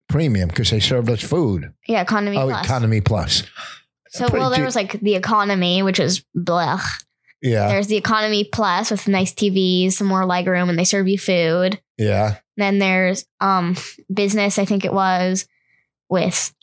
[0.10, 1.72] premium because they served us food.
[1.88, 2.66] Yeah, economy oh, plus.
[2.66, 3.44] economy plus.
[4.10, 4.66] So Pretty well, there cheap.
[4.66, 6.82] was like the economy, which is blech.
[7.42, 11.08] Yeah, There's the economy plus with nice TVs, some more leg room, and they serve
[11.08, 11.80] you food.
[11.98, 12.38] yeah.
[12.58, 13.76] Then there's um
[14.14, 15.46] business, I think it was,
[16.10, 16.54] with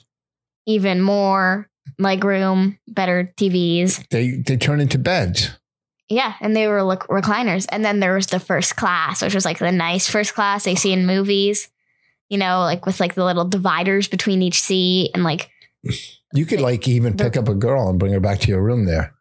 [0.66, 4.08] even more leg room, better TVs.
[4.08, 5.50] They they turn into beds.
[6.08, 7.66] Yeah, and they were like recliners.
[7.70, 10.74] And then there was the first class, which was like the nice first class they
[10.74, 11.68] see in movies.
[12.30, 15.50] You know, like with like the little dividers between each seat and like
[16.34, 18.62] You could like even the- pick up a girl and bring her back to your
[18.62, 19.14] room there,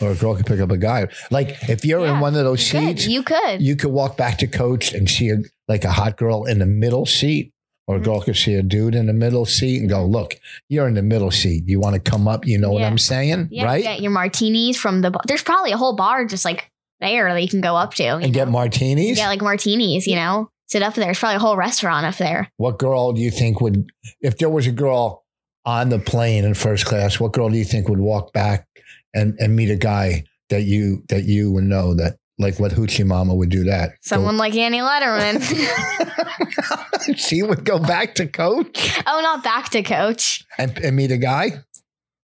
[0.00, 1.08] or a girl could pick up a guy.
[1.30, 3.62] Like if you're in one of those you could, seats, you could.
[3.62, 5.36] you could walk back to coach and see a,
[5.68, 7.52] like a hot girl in the middle seat,
[7.86, 8.04] or a Mm-hmm.
[8.04, 10.34] girl could see a dude in the middle seat and go, "Look,
[10.68, 11.64] you're in the middle seat.
[11.66, 12.46] You want to come up?
[12.46, 13.78] You know what I'm saying, yeah, right?
[13.78, 15.22] you get your martinis from the bar.
[15.26, 16.70] There's probably a whole bar just like
[17.00, 18.04] there that you can go up to.
[18.04, 19.16] and get martinis.
[19.18, 20.50] Yeah, like martinis, you know?
[20.66, 21.06] Sit up there.
[21.06, 22.50] There's probably a whole restaurant up there.
[22.58, 25.24] What girl do you think would, if there was a girl
[25.64, 28.66] on the plane in first class, what girl do you think would walk back
[29.14, 33.06] and, and meet a guy that you that you would know that like what Hoochie
[33.06, 33.92] Mama would do that?
[34.00, 35.40] Someone like Annie Lederman.
[37.16, 40.44] She would go back to coach oh, not back to coach.
[40.58, 41.62] and, and meet a guy.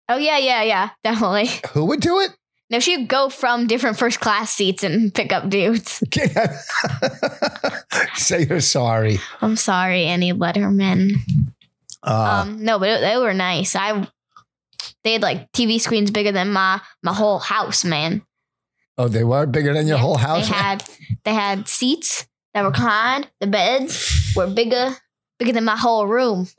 [0.08, 1.48] Oh, yeah, yeah, yeah, definitely.
[1.72, 2.32] Who would do it?
[2.68, 6.02] No, she'd go from different first class seats and pick up dudes.
[8.14, 9.18] Say you're sorry.
[9.40, 11.12] I'm sorry, Annie Lederman.
[12.02, 13.76] Uh, um, no, but it, they were nice.
[13.76, 14.08] I
[15.04, 18.22] they had like TV screens bigger than my my whole house, man.
[18.98, 20.48] oh, they were bigger than your Yeah, whole house.
[20.48, 20.84] They had
[21.24, 23.28] they had seats that were kind.
[23.40, 24.94] The beds were bigger
[25.38, 26.46] bigger than my whole room.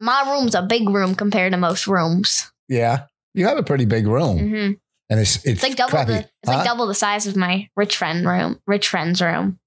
[0.00, 2.50] My room's a big room compared to most rooms.
[2.68, 4.70] yeah, you have a pretty big room, hmm
[5.10, 6.12] and it's it's, It's like double crappy.
[6.12, 8.60] the it's like double the size of my rich friend room.
[8.66, 9.58] Rich friend's room.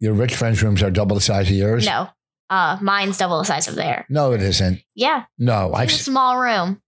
[0.00, 1.86] Your rich friends' rooms are double the size of yours.
[1.86, 2.08] No,
[2.52, 4.04] uh, mine's double the size of there.
[4.08, 4.82] no, it isn't.
[4.94, 6.80] Yeah, No, I've it's a small room.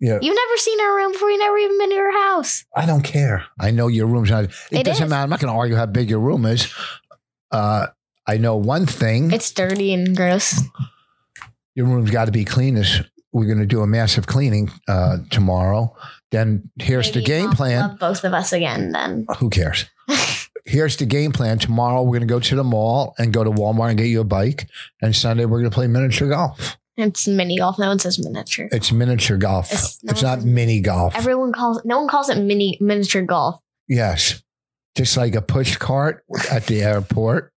[0.00, 0.18] yeah.
[0.20, 1.30] You've never seen her room before.
[1.30, 2.64] You've never even been to her house.
[2.74, 3.44] I don't care.
[3.60, 4.44] I know your room's not.
[4.44, 5.10] It, It doesn't is.
[5.10, 5.22] matter.
[5.22, 6.72] I'm not going to argue how big your room is.
[7.50, 7.86] Uh,
[8.26, 9.30] I know one thing.
[9.30, 10.60] It's dirty and gross.
[11.74, 12.82] your room's got to be clean.
[13.32, 15.94] We're going to do a massive cleaning uh, tomorrow.
[16.32, 17.80] Then here's the Maybe game plan.
[17.80, 18.92] Love both of us again.
[18.92, 19.84] Then Who cares?
[20.64, 21.58] Here's the game plan.
[21.58, 24.20] Tomorrow we're going to go to the mall and go to Walmart and get you
[24.20, 24.68] a bike.
[25.00, 26.76] And Sunday we're going to play miniature golf.
[26.96, 27.78] it's mini golf.
[27.78, 28.68] No one says miniature.
[28.70, 29.66] It's miniature golf.
[29.72, 31.16] It's- It's, no not one- mini golf.
[31.16, 31.82] Everyone calls.
[31.84, 33.60] No one calls it mini miniature golf.
[33.88, 34.42] yes,
[34.94, 37.52] just like a push cart at the airport.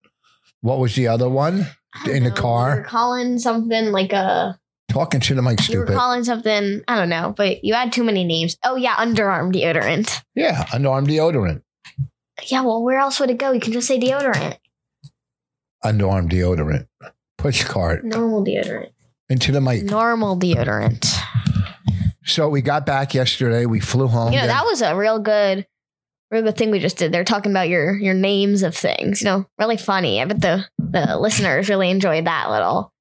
[0.61, 1.67] What was the other one?
[2.07, 2.35] In the know.
[2.35, 2.71] car?
[2.71, 4.57] You were calling something like a.
[4.89, 5.97] Talking to the mic, You were stupid.
[5.97, 6.81] calling something.
[6.87, 8.55] I don't know, but you had too many names.
[8.63, 10.21] Oh yeah, underarm deodorant.
[10.35, 11.61] yeah, underarm deodorant.
[12.47, 13.51] Yeah, well, where else would it go?
[13.51, 14.57] You can just say deodorant.
[15.83, 16.87] Underarm deodorant.
[17.37, 18.89] Push cart Normal deodorant.
[19.29, 19.83] into the mic.
[19.83, 21.05] Normal deodorant.
[22.25, 23.65] So we got back yesterday.
[23.67, 24.33] We flew home.
[24.33, 25.67] You know, then- that was a real good,
[26.31, 27.11] real good thing we just did.
[27.11, 29.21] They're talking about your your names of things.
[29.21, 30.21] You know, really funny.
[30.21, 32.91] I bet the the listeners really enjoyed that little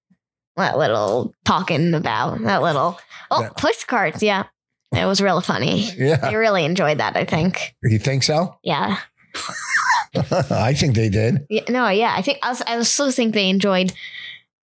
[0.56, 4.22] that little talking about that little oh That- push carts.
[4.22, 4.44] Yeah,
[4.92, 5.90] it was real funny.
[5.96, 6.16] yeah.
[6.16, 7.16] They really enjoyed that.
[7.16, 7.74] I think.
[7.82, 8.58] You think so?
[8.62, 8.98] Yeah.
[10.50, 11.46] I think they did.
[11.50, 11.62] Yeah.
[11.68, 11.88] No.
[11.88, 12.14] Yeah.
[12.16, 13.92] I think I, was, I also think they enjoyed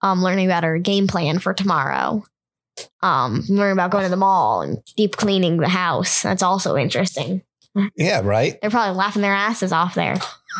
[0.01, 2.23] um learning about our game plan for tomorrow.
[3.03, 6.23] Um, learning about going to the mall and deep cleaning the house.
[6.23, 7.43] That's also interesting.
[7.95, 8.59] Yeah, right.
[8.61, 10.15] They're probably laughing their asses off there.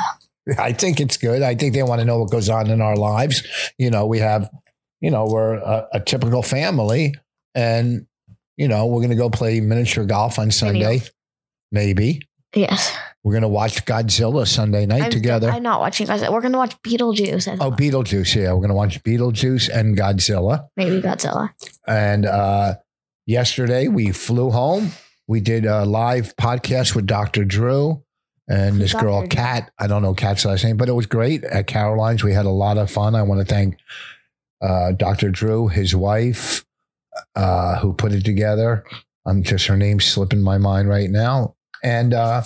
[0.57, 1.41] I think it's good.
[1.41, 3.43] I think they want to know what goes on in our lives.
[3.77, 4.49] You know, we have,
[4.99, 7.13] you know, we're a, a typical family,
[7.53, 8.07] and
[8.57, 11.01] you know, we're going to go play miniature golf on Sunday.
[11.71, 12.21] Maybe
[12.53, 12.95] Yes.
[13.23, 15.51] We're going to watch Godzilla Sunday night I'm, together.
[15.51, 16.31] I'm not watching Godzilla.
[16.31, 17.57] We're gonna watch Beetlejuice.
[17.59, 17.71] Oh.
[17.71, 18.35] Beetlejuice.
[18.35, 20.67] Yeah, we're going to watch Beetlejuice and Godzilla.
[20.75, 21.51] maybe Godzilla.
[21.87, 22.75] And uh,
[23.25, 24.91] yesterday we flew home.
[25.27, 27.45] We did a live podcast with Dr.
[27.45, 28.03] Drew
[28.47, 29.35] and Who's this girl, Dr.
[29.35, 29.43] Drew?
[29.43, 29.71] Kat.
[29.79, 32.23] I don't know Kat's last name, but it was great at Caroline's.
[32.23, 33.15] We had a lot of fun.
[33.15, 33.77] I want to thank
[34.61, 35.29] uh, Dr.
[35.29, 36.65] Drew, his wife,
[37.35, 38.83] uh, who put it together.
[39.25, 41.55] I'm just her name's slipping my mind right now.
[41.83, 42.41] And uh,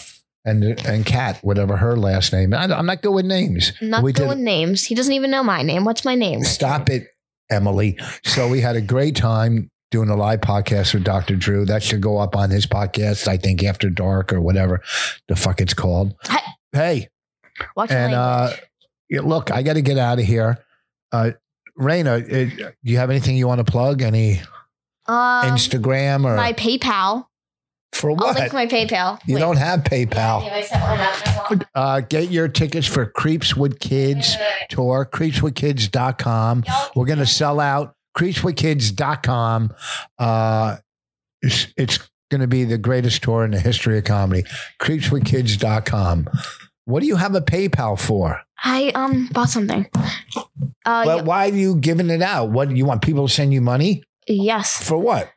[0.45, 2.53] and and Kat, whatever her last name.
[2.53, 3.73] I, am not good with names.
[3.81, 4.85] Not We good with names.
[4.85, 5.83] He doesn't even know my name.
[5.83, 6.43] What's my name?
[6.43, 7.07] Stop it,
[7.49, 7.97] Emily.
[8.23, 11.35] So we had a great time doing a live podcast with Dr.
[11.35, 11.65] Drew.
[11.65, 14.81] That should go up on his podcast, I think, after dark or whatever
[15.27, 16.15] the fuck it's called.
[16.27, 16.37] Hey.
[16.73, 17.07] Hey,
[17.75, 18.49] Watch and uh,
[19.09, 20.57] look, I got to get out of here.
[21.11, 21.31] Uh,
[21.79, 24.01] Raina, uh, do you have anything you want to plug?
[24.01, 24.41] Any
[25.07, 27.27] Um, Instagram or my PayPal.
[27.95, 28.25] For what?
[28.25, 29.19] I'll link my PayPal.
[29.25, 29.41] you Wait.
[29.41, 30.45] don't have PayPal.
[30.45, 31.69] Yeah, I one up.
[31.73, 34.35] Uh, get your tickets for Creeps with Kids
[34.69, 36.63] tour, creepswithkids.com.
[36.95, 39.73] We're going to sell out creepswithkids.com.
[40.17, 40.77] Uh,
[41.41, 41.99] it's it's
[42.31, 44.43] going to be the greatest tour in the history of comedy.
[44.81, 46.27] Creepswithkids.com.
[46.85, 48.41] What do you have a PayPal for?
[48.63, 49.87] I um bought something.
[50.85, 52.49] Uh, y- why are you giving it out?
[52.49, 54.83] What you want people to send you money yes.
[54.83, 54.97] for?
[54.97, 55.31] What?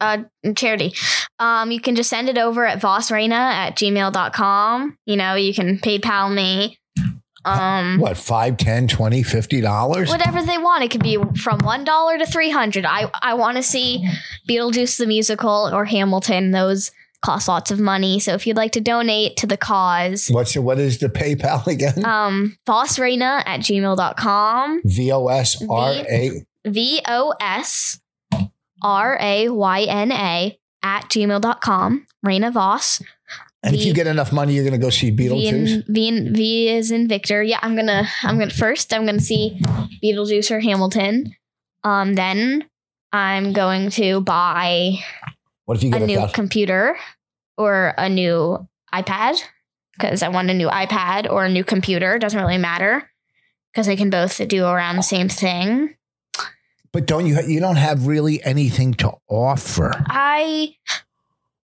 [0.00, 0.18] Uh,
[0.56, 0.94] charity.
[1.38, 4.96] Um, you can just send it over at vosrayna at gmail.com.
[5.06, 6.78] You know, you can PayPal me.
[7.44, 8.16] Um, What?
[8.16, 10.08] Five, ten, twenty, fifty dollars?
[10.10, 10.84] whatever they want.
[10.84, 12.84] It could be from one dollar to three hundred.
[12.84, 14.06] I I want to see
[14.48, 16.50] Beetlejuice the musical or Hamilton.
[16.50, 16.90] Those
[17.24, 18.20] cost lots of money.
[18.20, 22.04] So if you'd like to donate to the cause, What's what is the PayPal again?
[22.04, 24.82] um, vosrayna at gmail.com.
[24.84, 25.12] V
[27.08, 28.00] O S
[28.82, 29.46] R A.
[29.46, 32.06] V O S R A Y N A at gmail.com.
[32.26, 33.02] Rayna Vos.
[33.62, 35.86] And if you get enough money, you're going to go see V, Beetlejuice.
[35.88, 37.42] in, v, in, v is in Victor.
[37.42, 38.08] Yeah, I'm gonna.
[38.22, 38.92] I'm gonna first.
[38.94, 39.60] I'm gonna see
[40.04, 41.34] Beetlejuice or Hamilton.
[41.84, 42.68] Um, then
[43.12, 44.98] I'm going to buy
[45.64, 46.34] What if you a get a, new thousand?
[46.34, 46.96] computer
[47.56, 49.40] or a new iPad
[49.94, 52.18] because I want a new iPad or a new computer.
[52.18, 53.10] Doesn't really matter
[53.72, 55.94] because they can both do around the same thing.
[56.92, 57.40] But don't you?
[57.42, 59.92] You don't have really anything to offer.
[60.06, 60.74] I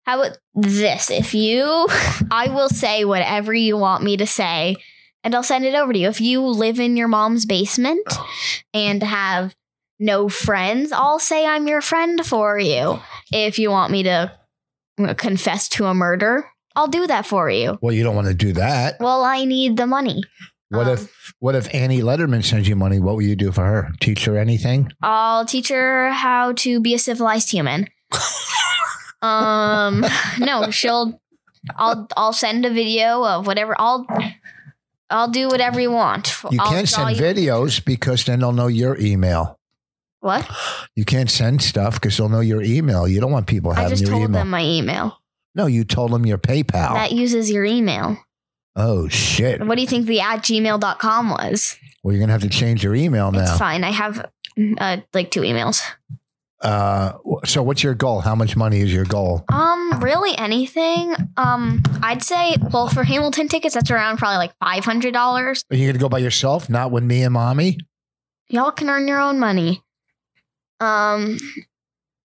[0.06, 1.10] how about this?
[1.10, 1.64] If you
[2.32, 4.76] I will say whatever you want me to say
[5.24, 6.10] and I'll send it over to you.
[6.10, 8.06] If you live in your mom's basement
[8.74, 9.56] and have
[10.00, 13.00] no friends, I'll say I'm your friend for you.
[13.32, 14.32] If you want me to
[15.00, 17.78] uh, confess to a murder, I'll do that for you.
[17.82, 18.98] Well, you don't want to do that.
[19.00, 20.24] Well, I need the money.
[20.74, 23.00] What Um, if What if Annie Lederman sends you money?
[23.00, 23.92] What will you do for her?
[24.00, 24.92] Teach her anything?
[25.02, 27.88] I'll teach her how to be a civilized human.
[29.22, 30.06] um,
[30.40, 31.20] no, she'll.
[31.78, 33.74] I'll I'll send a video of whatever.
[33.80, 34.06] I'll
[35.10, 36.34] I'll do whatever you want.
[36.52, 39.60] You I'll can't send you- videos because then they'll know your email.
[40.20, 40.50] What?
[40.96, 43.08] You can't send stuff because they'll know your email.
[43.08, 44.40] You don't want people I having just your told email.
[44.42, 45.20] them my email.
[45.56, 46.94] no, you told them your PayPal.
[46.94, 48.18] That uses your email.
[48.76, 49.66] Oh shit!
[49.66, 51.78] What do you think the at gmail.com was?
[52.04, 53.58] Well, you're gonna have to change your email It's now.
[53.58, 53.84] fine.
[53.84, 54.30] I have
[54.78, 55.82] uh, like two emails.
[56.62, 58.22] Uh, so what's your goal?
[58.22, 59.44] How much money is your goal?
[59.52, 61.14] Um, really anything.
[61.36, 65.66] Um, I'd say well for Hamilton tickets, that's around probably like five hundred dollars.
[65.72, 66.70] Are you gonna go by yourself?
[66.70, 67.78] Not with me and mommy?
[68.50, 69.82] Y'all can earn your own money.
[70.80, 71.38] Um,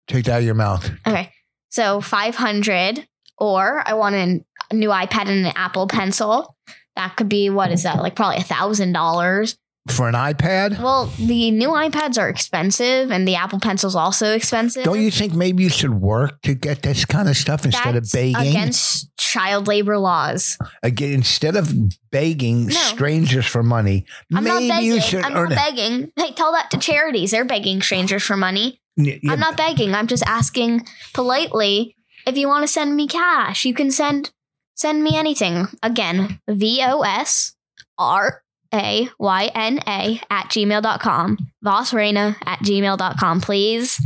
[0.08, 0.90] Take that out of your mouth.
[1.06, 1.32] okay.
[1.70, 3.06] So 500
[3.38, 6.56] or I want a new iPad and an Apple Pencil.
[6.96, 7.98] That could be what is that?
[8.02, 9.56] Like probably a thousand dollars.
[9.88, 10.78] For an iPad?
[10.82, 14.84] Well, the new iPads are expensive and the Apple Pencil's also expensive.
[14.84, 18.12] Don't you think maybe you should work to get this kind of stuff instead That's
[18.12, 18.36] of begging?
[18.50, 20.58] against child labor laws.
[20.82, 21.72] Again, instead of
[22.10, 22.74] begging No.
[22.74, 24.04] strangers for money,
[24.34, 24.92] I'm not begging.
[24.92, 25.54] you should I'm not it.
[25.54, 26.12] begging.
[26.16, 27.30] Hey, tell that to charities.
[27.30, 28.82] They're begging strangers for money.
[28.96, 29.94] Yeah, I'm not begging.
[29.94, 33.64] I'm just asking politely if you want to send me cash.
[33.64, 34.32] You can send
[34.78, 35.66] send me anything.
[35.82, 37.54] Again, V O S
[37.98, 41.38] R A Y N A at gmail.com.
[41.64, 43.40] Vosrayna at gmail.com.
[43.42, 44.00] Please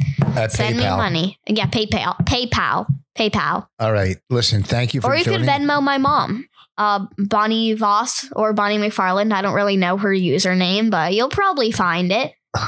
[0.48, 1.38] send me money.
[1.46, 2.16] Yeah, PayPal.
[2.24, 2.86] PayPal.
[3.16, 3.68] PayPal.
[3.78, 4.16] All right.
[4.30, 5.68] Listen, thank you for Or you could joining.
[5.68, 6.48] Venmo my mom.
[6.78, 9.32] Uh, Bonnie Vos or Bonnie McFarlane.
[9.32, 12.32] I don't really know her username, but you'll probably find it.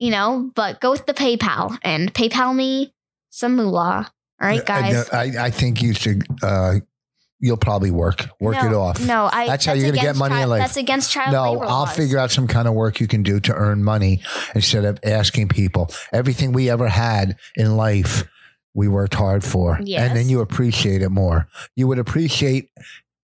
[0.00, 2.92] You know, but go with the PayPal and PayPal me
[3.30, 4.12] some moolah.
[4.42, 5.08] All right, guys.
[5.10, 6.26] I, I, I think you should.
[6.42, 6.80] Uh,
[7.44, 9.00] you'll probably work work no, it off.
[9.00, 9.46] No, I.
[9.46, 10.60] That's how you're gonna get against money in life.
[10.62, 11.94] That's against child No, labor I'll laws.
[11.94, 14.22] figure out some kind of work you can do to earn money
[14.54, 15.90] instead of asking people.
[16.12, 18.24] Everything we ever had in life,
[18.72, 20.08] we worked hard for, Yes.
[20.08, 21.46] and then you appreciate it more.
[21.76, 22.70] You would appreciate.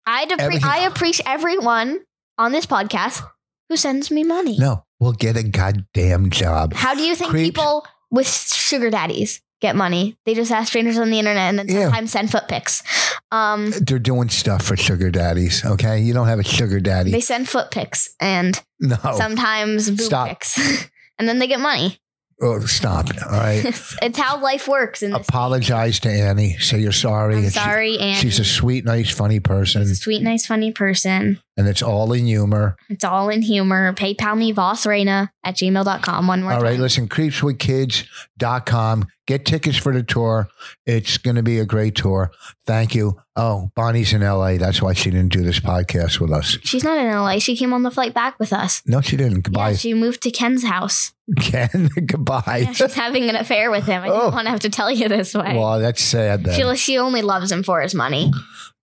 [0.08, 2.00] I'd appre- I appreciate everyone
[2.40, 3.24] on this podcast
[3.70, 4.58] who sends me money.
[4.58, 6.74] No, we'll get a goddamn job.
[6.74, 7.50] How do you think Creeps.
[7.50, 10.18] people with sugar daddies get money?
[10.26, 11.84] They just ask strangers on the internet and then Yeah.
[11.86, 12.84] sometimes send foot pics.
[13.32, 15.66] Um, They're doing stuff for sugar daddies.
[15.66, 17.12] Okay, you don't have a sugar daddy.
[17.12, 20.28] they send foot pics and no, sometimes boob Stop.
[20.30, 20.58] pics,
[21.20, 22.00] and then they get money.
[22.42, 23.08] oh, stop.
[23.26, 23.66] All right.
[23.66, 25.02] It's, it's how life works.
[25.02, 26.58] Apologize to Annie.
[26.60, 27.36] Say you're sorry.
[27.38, 29.82] I'm and she- sorry, and she's a sweet, nice, funny person.
[29.82, 31.42] she's a sweet, nice, funny person.
[31.58, 32.76] And it's all in humor.
[32.88, 33.92] It's all in humor.
[33.94, 36.28] PayPal me vosrayna at gmail.com.
[36.28, 36.82] One more All right, time.
[36.82, 39.08] listen, creepswithkids.com.
[39.26, 40.48] Get tickets for the tour.
[40.86, 42.32] It's going to be a great tour.
[42.66, 43.20] Thank you.
[43.36, 44.56] Oh, Bonnie's in LA.
[44.58, 46.58] That's why she didn't do this podcast with us.
[46.64, 47.40] She's not in LA.
[47.40, 48.82] She came on the flight back with us.
[48.86, 49.42] No, she didn't.
[49.42, 51.12] Goodbye, Yeah, she moved to Ken's house.
[51.42, 51.90] Ken.
[52.06, 52.62] Goodbye.
[52.68, 54.02] Yeah, she's having an affair with him.
[54.04, 54.30] I didn't Oh.
[54.30, 55.58] want to have to tell you this way.
[55.58, 56.56] well, that's sad then.
[56.56, 58.32] she, she only loves him for his money.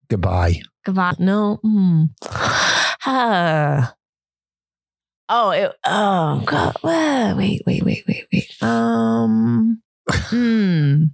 [0.09, 0.61] Goodbye.
[0.84, 1.14] Goodbye.
[1.18, 1.61] No.
[1.64, 2.11] Mm.
[3.07, 3.94] Ah.
[5.26, 6.76] Oh, it, oh God.
[6.84, 8.62] Wait, wait, wait, wait, wait.
[8.62, 9.80] Um.
[10.07, 11.05] Hmm.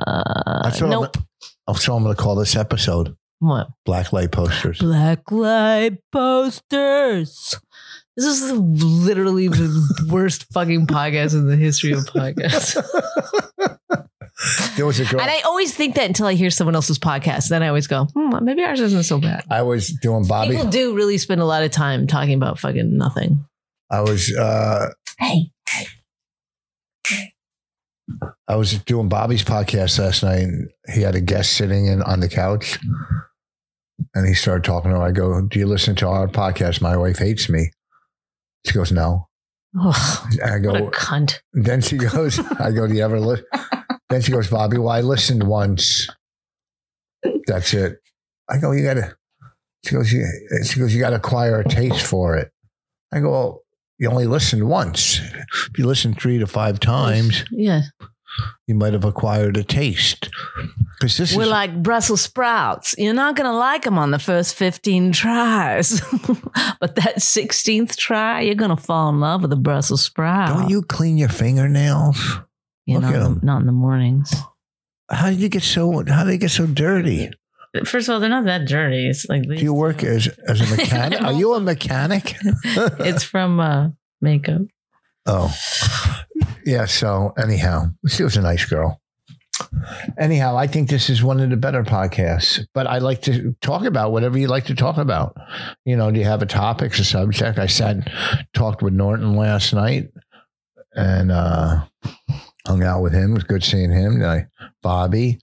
[0.00, 0.62] Uh.
[0.64, 1.16] That's what I'm- nope.
[1.78, 3.68] So I'm going to call this episode What?
[3.84, 4.78] Black Light Posters.
[4.78, 7.54] Black light posters.
[8.16, 12.76] This is literally the worst fucking podcast in the history of podcasts.
[14.76, 15.20] there was a girl.
[15.20, 17.48] And I always think that until I hear someone else's podcast.
[17.48, 19.44] Then I always go, hmm, maybe ours isn't so bad.
[19.50, 20.56] I was doing Bobby.
[20.56, 23.44] People do really spend a lot of time talking about fucking nothing.
[23.90, 25.50] I was uh, Hey.
[28.48, 32.18] I was doing Bobby's podcast last night, and he had a guest sitting in on
[32.20, 32.78] the couch,
[34.14, 35.02] and he started talking to her.
[35.02, 36.80] I go, "Do you listen to our podcast?
[36.80, 37.70] My wife hates me."
[38.66, 39.28] She goes, "No."
[40.44, 40.90] I go.
[40.90, 41.38] cunt.
[41.52, 43.44] Then she goes, "I go, do you ever listen?"
[44.10, 46.08] Then she goes, "Bobby, well, I listened once.
[47.46, 48.00] That's it."
[48.48, 49.16] I go, "You gotta."
[49.84, 50.26] She goes, "You."
[50.64, 52.50] She goes, "You got to acquire a taste for it."
[53.12, 53.62] I go, well,
[53.98, 55.20] "You only listened once.
[55.20, 57.82] If you listen three to five times." Yeah.
[58.66, 60.30] you might have acquired a taste.
[60.98, 62.94] Because this We're is like Brussels sprouts.
[62.98, 66.00] You're not going to like them on the first 15 tries.
[66.80, 70.48] but that 16th try, you're going to fall in love with a Brussels sprout.
[70.48, 72.40] don't you clean your fingernails?
[72.90, 73.40] You look know, 'em.
[73.42, 74.34] not in the mornings.
[75.10, 76.04] How did you get so?
[76.06, 77.30] How did they get so dirty?
[77.84, 79.08] First of all, they're not that dirty.
[79.08, 81.20] It's like Do you work as as a mechanic?
[81.22, 82.34] Are you a mechanic?
[82.64, 83.88] it's from uh,
[84.20, 84.62] makeup.
[85.26, 85.54] oh,
[86.64, 86.86] yeah.
[86.86, 89.00] So anyhow, she was a nice girl.
[90.18, 92.66] Anyhow, I think this is one of the better podcasts.
[92.72, 95.36] But I like to talk about whatever you like to talk about.
[95.84, 97.58] You know, do you have a topic, a subject?
[97.58, 97.96] I sat
[98.54, 100.10] talked with Norton last night
[100.96, 101.84] and uh,
[102.66, 103.32] hung out with him.
[103.32, 104.22] It was good seeing him.
[104.22, 104.46] I,
[104.82, 105.40] Bobby.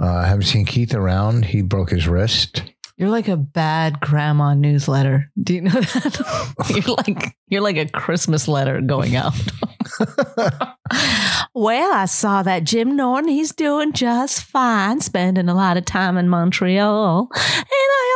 [0.00, 1.44] Uh, I haven't seen Keith around.
[1.46, 2.62] He broke his wrist.
[2.96, 5.30] You're like a bad grandma newsletter.
[5.40, 6.54] Do you know that?
[6.70, 9.34] you're like you're like a Christmas letter going out.
[11.54, 13.28] well, I saw that Jim Norton.
[13.28, 17.28] He's doing just fine, spending a lot of time in Montreal.
[17.32, 18.07] And I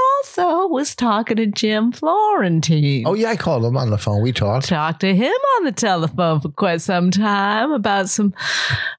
[0.72, 3.04] was talking to Jim Florentine.
[3.06, 4.22] Oh yeah, I called him on the phone.
[4.22, 4.68] We talked.
[4.68, 8.34] Talked to him on the telephone for quite some time about some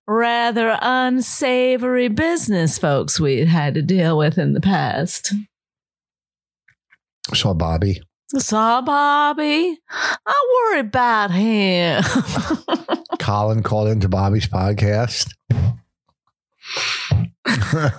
[0.07, 5.33] rather unsavory business folks we had to deal with in the past.
[7.33, 8.01] Saw Bobby.
[8.37, 9.77] Saw Bobby.
[9.89, 12.03] I worry about him.
[13.19, 15.31] Colin called into Bobby's podcast.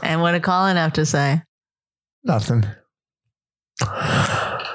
[0.02, 1.42] and what did Colin have to say?
[2.22, 2.64] Nothing.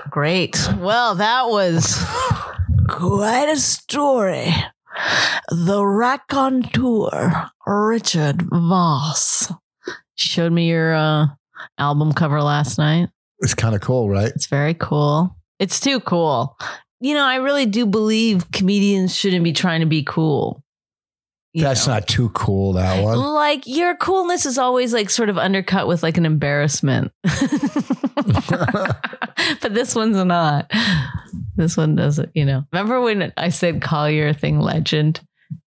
[0.10, 0.58] Great.
[0.78, 2.04] Well, that was
[2.90, 4.54] quite a story.
[5.50, 9.52] The raconteur, Richard Vos.
[10.16, 11.28] Showed me your uh,
[11.78, 13.10] album cover last night.
[13.40, 14.28] It's kind of cool, right?
[14.28, 15.36] It's very cool.
[15.60, 16.58] It's too cool.
[17.00, 20.62] You know, I really do believe comedians shouldn't be trying to be cool.
[21.54, 21.94] That's know?
[21.94, 22.74] not too cool.
[22.74, 23.18] That one.
[23.18, 27.12] like your coolness is always like sort of undercut with like an embarrassment.
[27.24, 27.34] but
[29.72, 30.72] this one's not.
[31.56, 32.66] This one doesn't, you know.
[32.72, 35.22] Remember when I said call your thing legend?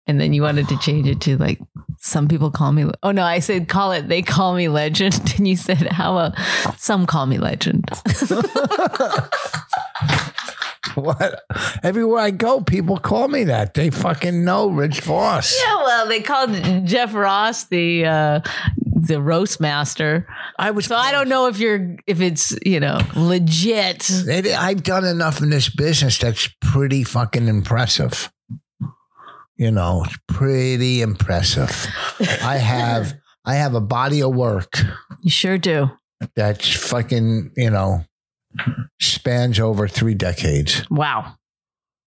[0.06, 1.60] And then you wanted to change it to like
[1.98, 5.34] some people call me oh no, I said call it they call me legend.
[5.36, 6.38] And you said how about
[6.78, 7.88] some call me legend.
[10.94, 11.42] what?
[11.82, 13.74] Everywhere I go, people call me that.
[13.74, 15.58] They fucking know Rich Vos.
[15.64, 18.40] Yeah, well, they called Jeff Ross the uh,
[18.76, 20.26] the roast master.
[20.58, 20.86] I was.
[20.86, 24.08] So I don't know if you're if it's you know legit.
[24.10, 28.32] It, I've done enough in this business that's pretty fucking impressive.
[29.56, 31.86] You know, it's pretty impressive.
[32.42, 33.14] I have
[33.44, 34.78] I have a body of work
[35.20, 35.90] You sure do.
[36.36, 38.04] that's fucking, you know,
[39.00, 40.84] spans over three decades.
[40.90, 41.34] Wow,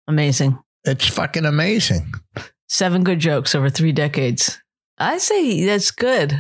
[0.09, 0.59] amazing.
[0.85, 2.13] It's fucking amazing.
[2.69, 4.61] Seven good jokes over three decades.
[4.99, 6.39] I say that's good.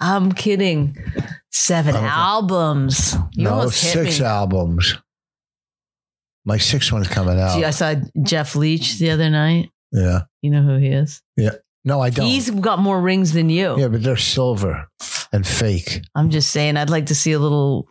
[0.00, 0.96] I'm kidding.
[1.52, 2.06] Seven Okay.
[2.06, 3.14] albums.
[3.34, 4.24] You no, six me.
[4.26, 4.96] albums.
[6.46, 7.52] My sixth one's coming out.
[7.54, 9.70] See, I saw Jeff Leach the other night.
[9.92, 10.22] yeah.
[10.42, 11.20] You know who he is?
[11.36, 11.50] Yeah.
[11.84, 12.26] No, I don't.
[12.26, 13.78] He's got more rings than you.
[13.78, 14.88] yeah, but they're silver
[15.32, 16.00] and fake.
[16.14, 17.88] I'm just saying, I'd like to see a little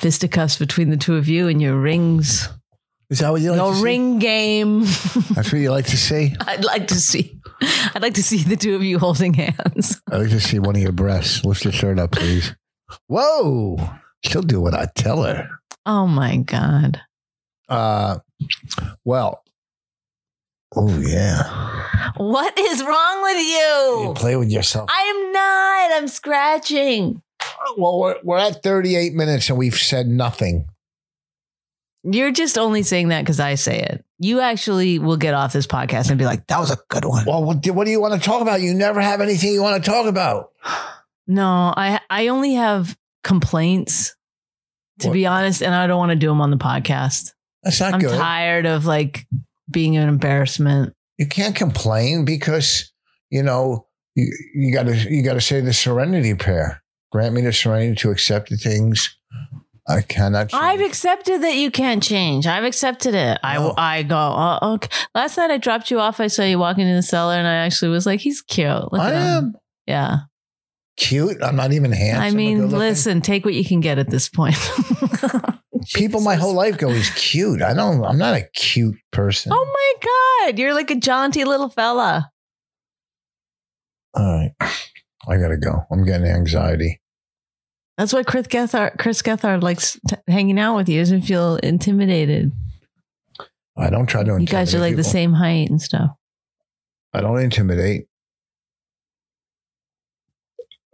[0.00, 2.48] fisticuffs between the two of you and your rings.
[3.10, 3.82] Is that what you like no to see?
[3.82, 4.80] ring game.
[5.34, 6.34] That's what you like to see?
[6.40, 7.38] I'd like to see.
[7.94, 10.00] I'd like to see the two of you holding hands.
[10.10, 11.44] I'd like to see one of your breasts.
[11.44, 12.54] Lift your shirt up, please.
[13.08, 13.76] Whoa.
[14.24, 15.48] She'll do what I tell her.
[15.84, 17.00] Oh my god.
[17.68, 18.18] Uh,
[19.04, 19.42] well,
[20.74, 21.42] oh, yeah.
[22.16, 24.12] What is wrong with You you?
[24.16, 24.88] play with yourself.
[24.90, 25.98] I am not.
[26.02, 27.20] I'm scratching.
[27.76, 30.66] Well, we're, we're at 38 minutes and we've said nothing.
[32.04, 34.04] You're just only saying that because I say it.
[34.18, 37.24] You actually will get off this podcast and be like, that was a good one.
[37.26, 38.60] Well, what do, what do you want to talk about?
[38.60, 40.50] You never have anything you want to talk about.
[41.28, 44.16] No, I I only have complaints,
[44.98, 45.12] to What?
[45.14, 47.30] be honest, and I don't want to do them on the podcast.
[47.62, 48.18] That's not I'm good.
[48.18, 49.24] tired of like
[49.70, 50.92] being an embarrassment.
[51.18, 52.92] you can't complain because
[53.30, 53.86] you know
[54.16, 56.81] you, you gotta you gotta say the serenity prayer
[57.12, 59.16] grant me the serenity to accept the things
[59.88, 60.62] i cannot change.
[60.62, 62.46] I've accepted that you can't change.
[62.46, 63.38] I've accepted it.
[63.42, 63.74] No.
[63.76, 64.16] I I go.
[64.16, 64.88] Oh, okay.
[65.14, 66.20] Last night I dropped you off.
[66.20, 69.00] I saw you walking in the cellar, and I actually was like, "He's cute." Look
[69.00, 69.44] I at him.
[69.44, 69.54] am
[69.86, 70.16] Yeah.
[70.96, 74.28] cute i'm not even handsome I mean, listen, take what you can get at this
[74.28, 74.54] point.
[75.94, 79.64] people my whole life go he's cute i don't i'm not a cute person Oh
[79.66, 82.30] my god, you're like a jaunty little fella.
[84.14, 84.52] all right
[85.28, 87.00] i gotta go i'm getting anxiety
[87.98, 90.94] That's why Chris Gethard, Chris Gethard likes t- hanging out with you.
[90.94, 92.50] He doesn't feel intimidated.
[93.76, 96.10] i don't try to You guys are like the same height and stuff.
[97.12, 98.06] i don't intimidate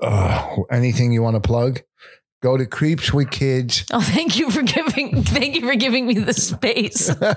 [0.03, 1.81] uh, anything you want to plug
[2.43, 5.25] go to creeps with kids Oh, thank you for giving.
[5.25, 7.13] Thank you for giving me the space.
[7.15, 7.35] go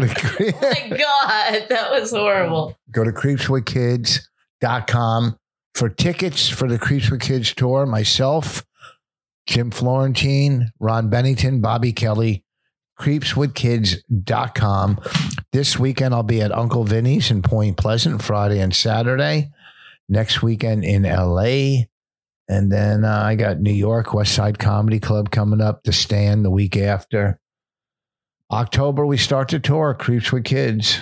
[0.00, 2.74] to oh my god, that was horrible.
[2.90, 5.36] go to creepswithkids.com
[5.76, 7.84] for tickets for the Creeps with Kids tour.
[7.84, 8.64] Myself,
[9.46, 12.44] Jim Florentine, Ron Bennington, Bobby Kelly,
[12.98, 15.00] creepswithkids.com.
[15.52, 19.50] This weekend, I'll be at Uncle Vinny's in Point Pleasant, Friday and Saturday.
[20.08, 21.82] Next weekend in LA.
[22.48, 26.44] And then uh, I got New York West Side Comedy Club coming up, The Stand
[26.44, 27.38] the week after.
[28.50, 31.00] October, we start the tour, Creeps with Kids.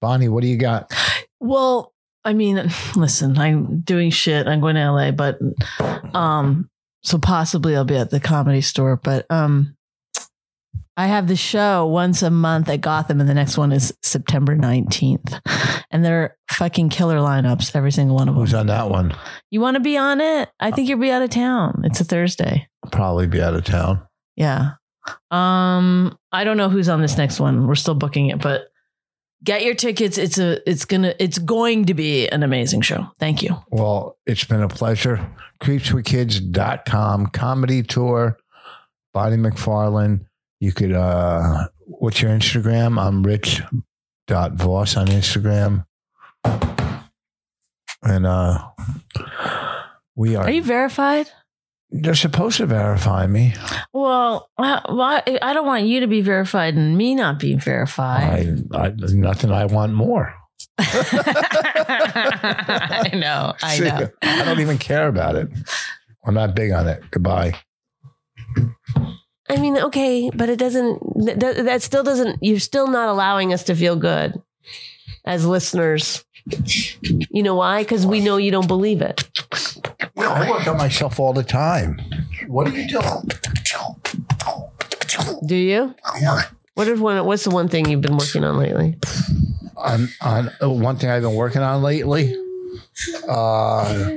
[0.00, 0.92] Bonnie, what do you got?
[1.40, 1.91] Well,
[2.24, 4.46] I mean, listen, I'm doing shit.
[4.46, 5.38] I'm going to LA, but
[6.14, 6.68] um,
[7.02, 8.96] so possibly I'll be at the comedy store.
[8.96, 9.76] But um,
[10.96, 14.56] I have the show once a month at Gotham, and the next one is September
[14.56, 15.40] 19th,
[15.90, 18.44] and they're fucking killer lineups, every single one of them.
[18.44, 19.16] Who's on that one?
[19.50, 20.50] You want to be on it?
[20.60, 21.82] I think you'll be out of town.
[21.84, 22.68] It's a Thursday.
[22.90, 24.02] Probably be out of town.
[24.36, 24.72] Yeah.
[25.30, 27.66] Um, I don't know who's on this next one.
[27.66, 28.66] We're still booking it, but
[29.42, 30.18] get your tickets.
[30.18, 33.06] It's a it's gonna it's going to be an amazing show.
[33.18, 33.56] Thank you.
[33.70, 35.26] Well, it's been a pleasure.
[35.60, 38.38] Creepswithkids.com comedy tour.
[39.12, 40.26] Bonnie McFarlane.
[40.60, 43.00] You could uh what's your Instagram?
[43.00, 43.62] I'm Rich
[44.26, 45.86] dot Vos on Instagram.
[48.02, 48.68] And uh
[50.14, 51.28] we are, Are you verified?
[51.92, 53.54] They're supposed to verify me.
[53.92, 58.64] Well, I, well, I don't want you to be verified and me not being verified.
[58.72, 60.34] I, I nothing I want more.
[60.78, 60.90] I
[63.12, 63.52] know.
[63.62, 64.08] I See, know.
[64.22, 65.48] I don't even care about it.
[66.24, 67.02] I'm not big on it.
[67.10, 67.56] Goodbye.
[69.50, 73.64] I mean, okay, but it doesn't, that, that still doesn't, you're still not allowing us
[73.64, 74.40] to feel good
[75.26, 76.24] as listeners.
[77.30, 77.82] You know why?
[77.82, 79.28] Because we know you don't believe it.
[80.16, 82.00] I work on myself all the time.
[82.46, 83.28] What are you doing?
[85.46, 85.94] Do you?
[86.74, 88.96] What is one, what's the one thing you've been working on lately?
[89.76, 92.34] On, on uh, one thing I've been working on lately.
[93.28, 94.08] Uh,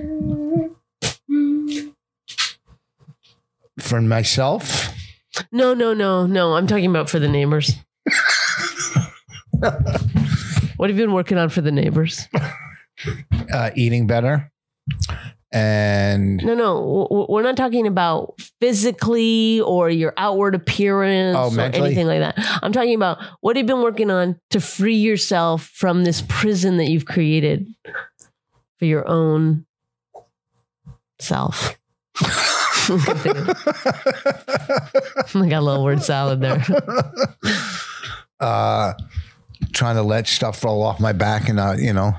[3.80, 4.90] for myself,
[5.52, 6.54] No, no, no, no.
[6.56, 7.74] I'm talking about for the neighbors.
[9.60, 12.28] what have you been working on for the neighbors?
[13.54, 14.52] uh, eating better,
[15.56, 17.26] and No, no.
[17.30, 21.86] We're not talking about physically or your outward appearance Oh, or mentally?
[21.88, 22.36] anything like that.
[22.62, 26.76] I'm talking about what you've you been working on to free yourself from this prison
[26.78, 27.68] that you've created
[28.80, 29.66] for your own
[31.20, 31.78] self.
[32.18, 33.54] I
[35.34, 36.64] got a little word salad there.
[38.40, 38.94] uh,
[39.74, 42.14] trying to let stuff fall off my back, and uh, you know,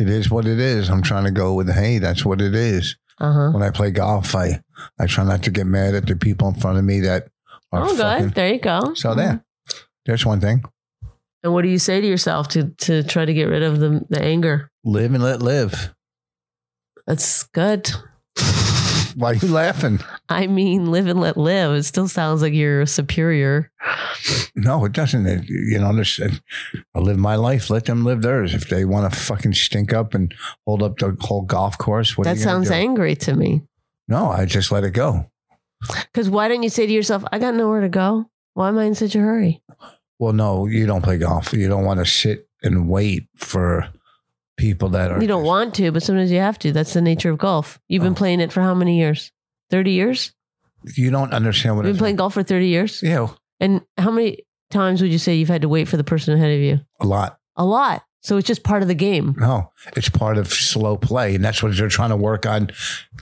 [0.00, 0.88] it is what it is.
[0.88, 2.96] I'm trying to go with, hey, that's what it is.
[3.20, 3.50] Uh huh.
[3.52, 4.62] When I play golf, I
[4.98, 7.28] I try not to get mad at the people in front of me that
[7.70, 8.24] are Oh, fucking.
[8.28, 8.34] good.
[8.34, 8.94] There you go.
[8.94, 9.44] So there,
[10.06, 10.64] there's one thing.
[11.42, 14.04] And what do you say to yourself to to try to get rid of the
[14.08, 14.70] the anger?
[14.84, 15.94] Live and let live.
[17.06, 17.90] That's good.
[19.16, 20.00] Why are you laughing?
[20.28, 21.72] I mean, live and let live.
[21.72, 23.70] It still sounds like you're superior.
[24.54, 25.26] No, it doesn't.
[25.26, 26.30] It, you know, this, uh,
[26.94, 27.70] I live my life.
[27.70, 28.54] Let them live theirs.
[28.54, 30.34] If they want to fucking stink up and
[30.66, 32.74] hold up the whole golf course, what are that sounds do?
[32.74, 33.62] angry to me.
[34.08, 35.30] No, I just let it go.
[36.12, 38.26] Because why don't you say to yourself, I got nowhere to go?
[38.54, 39.62] Why am I in such a hurry?
[40.18, 41.52] Well, no, you don't play golf.
[41.52, 43.88] You don't want to sit and wait for
[44.60, 45.20] people that are.
[45.20, 46.70] You don't want to, but sometimes you have to.
[46.72, 47.80] That's the nature of golf.
[47.88, 48.16] You've been Oh.
[48.16, 49.32] playing it for how many years?
[49.70, 50.32] 30 years?
[50.96, 53.02] You don't understand what You've been playing golf for 30 years?
[53.02, 56.34] Yeah, And how many times would you say you've had to wait for the person
[56.34, 56.80] ahead of you?
[57.00, 57.38] a lot.
[57.56, 58.02] A lot.
[58.22, 59.34] So it's just part of the game.
[59.38, 62.70] No, it's part of slow play, and that's what they're trying to work on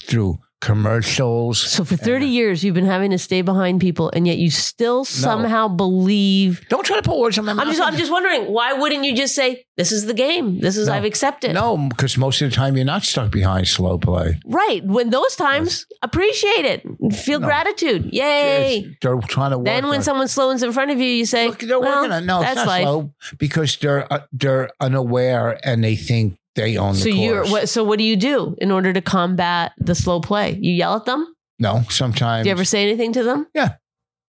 [0.02, 1.58] through commercials.
[1.58, 5.04] So for 30 years, you've been having to stay behind people, and yet you still
[5.04, 6.66] somehow believe.
[6.68, 7.66] Don't try to put words in my mouth.
[7.66, 10.60] I'm just, I'm just wondering, why wouldn't you just say, this is the game?
[10.60, 10.94] This is, No.
[10.94, 11.54] I've accepted.
[11.54, 14.40] no, because most of the time you're not stuck behind slow play.
[14.46, 14.84] Right.
[14.84, 16.82] When those times, appreciate it.
[17.14, 17.46] Feel No.
[17.46, 18.10] gratitude.
[18.12, 18.78] Yay.
[18.78, 19.66] It's- They're trying to work.
[19.66, 22.12] Then when on- someone slows in front of you, you say, Look, they're well, working
[22.12, 22.82] on no, it's that's not life.
[22.82, 27.50] slow because they're uh, they're unaware and they think they own the So you're course.
[27.50, 27.68] what?
[27.70, 30.58] So what do you do in order to combat the slow play?
[30.60, 31.34] You yell at them.
[31.58, 33.46] No, sometimes Do you ever say anything to them?
[33.54, 33.76] Yeah.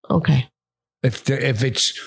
[0.08, 0.48] Okay.
[1.02, 1.98] if if it's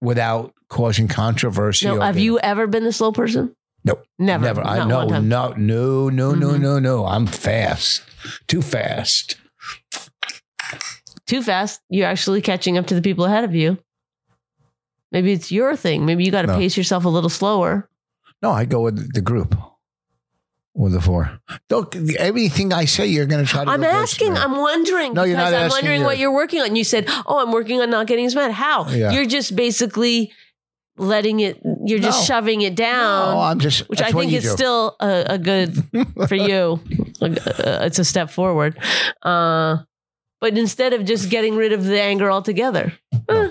[0.00, 1.86] without causing controversy.
[1.86, 2.00] No.
[2.00, 3.54] Have you ever been the slow person?
[3.84, 4.02] Nope.
[4.18, 4.44] Never.
[4.44, 4.62] Never.
[4.62, 5.06] I know.
[5.06, 6.60] No, no, no, no, Mhm.
[6.60, 7.06] no, no.
[7.06, 8.02] I'm fast.
[8.48, 9.36] Too fast.
[11.26, 11.80] Too fast.
[11.88, 13.78] You're actually catching up to the people ahead of you.
[15.12, 16.04] Maybe it's your thing.
[16.04, 16.56] Maybe you got to No.
[16.58, 17.88] pace yourself a little slower.
[18.44, 19.56] No, I go with the group.
[20.74, 21.40] With the four.
[21.70, 23.70] Look, everything I say, you're going to try to.
[23.70, 24.36] I'm asking.
[24.36, 25.14] I'm wondering.
[25.14, 26.06] No, you're because not I'm wondering yet.
[26.06, 26.76] what you're working on.
[26.76, 28.86] You said, "Oh, I'm working on not getting as mad." How?
[28.90, 29.12] Yeah.
[29.12, 30.32] You're just basically
[30.98, 31.60] letting it.
[31.86, 32.34] You're just No.
[32.34, 33.34] shoving it down.
[33.34, 33.88] No, I'm just.
[33.88, 34.48] which I think is do.
[34.50, 35.72] still a, a good
[36.28, 36.80] for you.
[37.22, 38.76] Uh, it's a step forward.
[39.22, 39.78] Uh,
[40.40, 42.92] but instead of just getting rid of the anger altogether,
[43.30, 43.50] eh,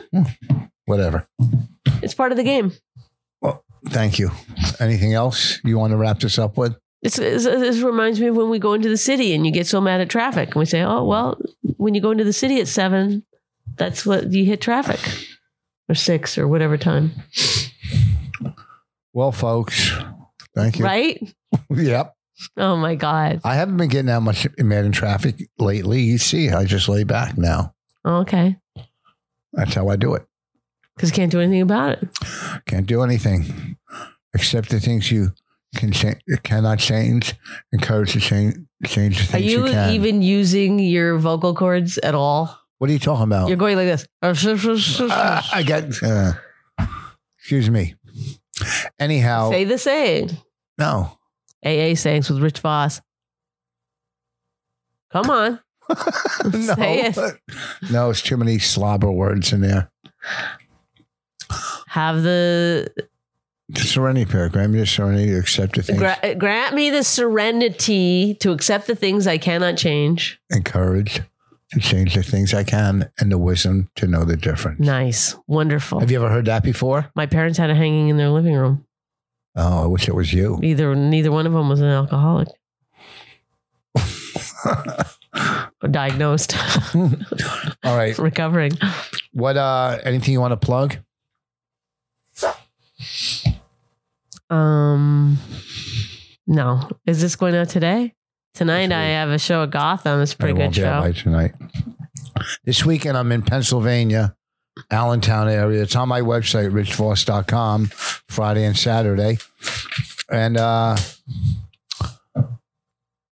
[0.85, 1.25] Whatever.
[2.03, 2.73] it's part of the game.
[3.88, 4.31] Thank you.
[4.79, 6.75] Anything else you want to wrap this up with?
[7.01, 9.67] It's, it's, this reminds me of when we go into the city and you get
[9.67, 10.49] so mad at traffic.
[10.49, 11.38] And we say, oh, well,
[11.77, 13.25] when you go into the city at seven,
[13.75, 14.99] that's what you hit traffic
[15.89, 17.11] or six or whatever time.
[19.13, 19.91] Well, folks,
[20.55, 20.86] thank you.
[20.86, 21.36] Right?
[21.69, 22.15] Yep.
[22.57, 23.41] Oh my God.
[23.43, 26.01] I haven't been getting that much mad in traffic lately.
[26.01, 27.75] You see, I just lay back now.
[28.03, 28.57] Okay.
[29.53, 30.25] That's how I do it.
[30.95, 32.07] Because you can't do anything about it.
[32.65, 33.77] Can't do anything
[34.33, 35.33] except the things you
[35.75, 36.13] can cha-
[36.43, 37.33] cannot change.
[37.71, 39.91] Encourage to change change the Are you, you, can.
[39.91, 42.59] even using your vocal cords at all?
[42.77, 43.47] what are you talking about?
[43.47, 44.05] You're going like this.
[44.21, 45.83] Uh, I got.
[46.03, 46.33] Uh,
[47.39, 47.95] excuse me.
[48.99, 50.37] Anyhow, Say the saying.
[50.77, 51.17] no.
[51.65, 53.01] AA sayings with Rich Vos.
[55.11, 55.59] Come on.
[55.89, 57.17] no, Say it.
[57.89, 59.89] no, it's too many slobber words in there.
[61.93, 62.91] Have the
[63.75, 64.49] Serenity prayer.
[64.49, 65.99] Grant me the serenity to accept the things.
[65.99, 70.39] gra- grant me the serenity to accept the things I cannot change.
[70.51, 71.21] encourage
[71.71, 74.79] to change the things I can and the wisdom to know the difference.
[74.79, 75.35] Nice.
[75.47, 75.99] Wonderful.
[75.99, 77.11] Have you ever heard that before?
[77.15, 78.85] My parents had it hanging in their living room.
[79.55, 80.59] Oh, I wish it was you.
[80.63, 82.47] Either neither one of them was an alcoholic
[85.91, 86.55] diagnosed,
[86.95, 88.17] All right.
[88.19, 88.71] recovering.
[89.33, 90.97] What uh anything you want to plug?
[94.54, 95.38] Um,
[96.45, 96.88] no.
[97.08, 98.14] Is this going out today?
[98.54, 100.22] Tonight I have a show at Gotham.
[100.22, 101.08] It's a pretty good won't be out show.
[101.08, 101.56] by tonight.
[102.64, 104.36] This weekend I'm in Pennsylvania,
[104.91, 105.82] Allentown area.
[105.82, 109.39] It's on my website, richvos.com, Friday and Saturday.
[110.30, 110.97] And uh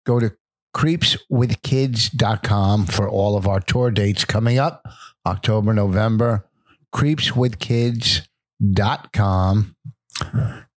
[0.06, 0.32] go to
[0.76, 4.88] creepswithkids.com for all of our tour dates coming up
[5.26, 6.46] October, November.
[6.96, 9.76] Creepswithkids.com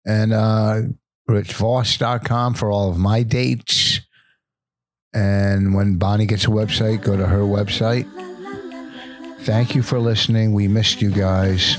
[0.06, 0.82] and uh
[1.28, 4.00] richvos.com for all of my dates.
[5.14, 8.08] And when Bonnie gets a website, go to her website.
[9.40, 10.52] Thank you for listening.
[10.52, 11.76] We missed you guys.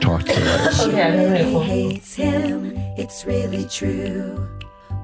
[0.00, 1.38] Talk to you later.
[1.38, 4.48] She hates him, it's really true.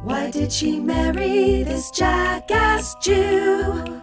[0.03, 4.03] Why did she marry this jackass Jew?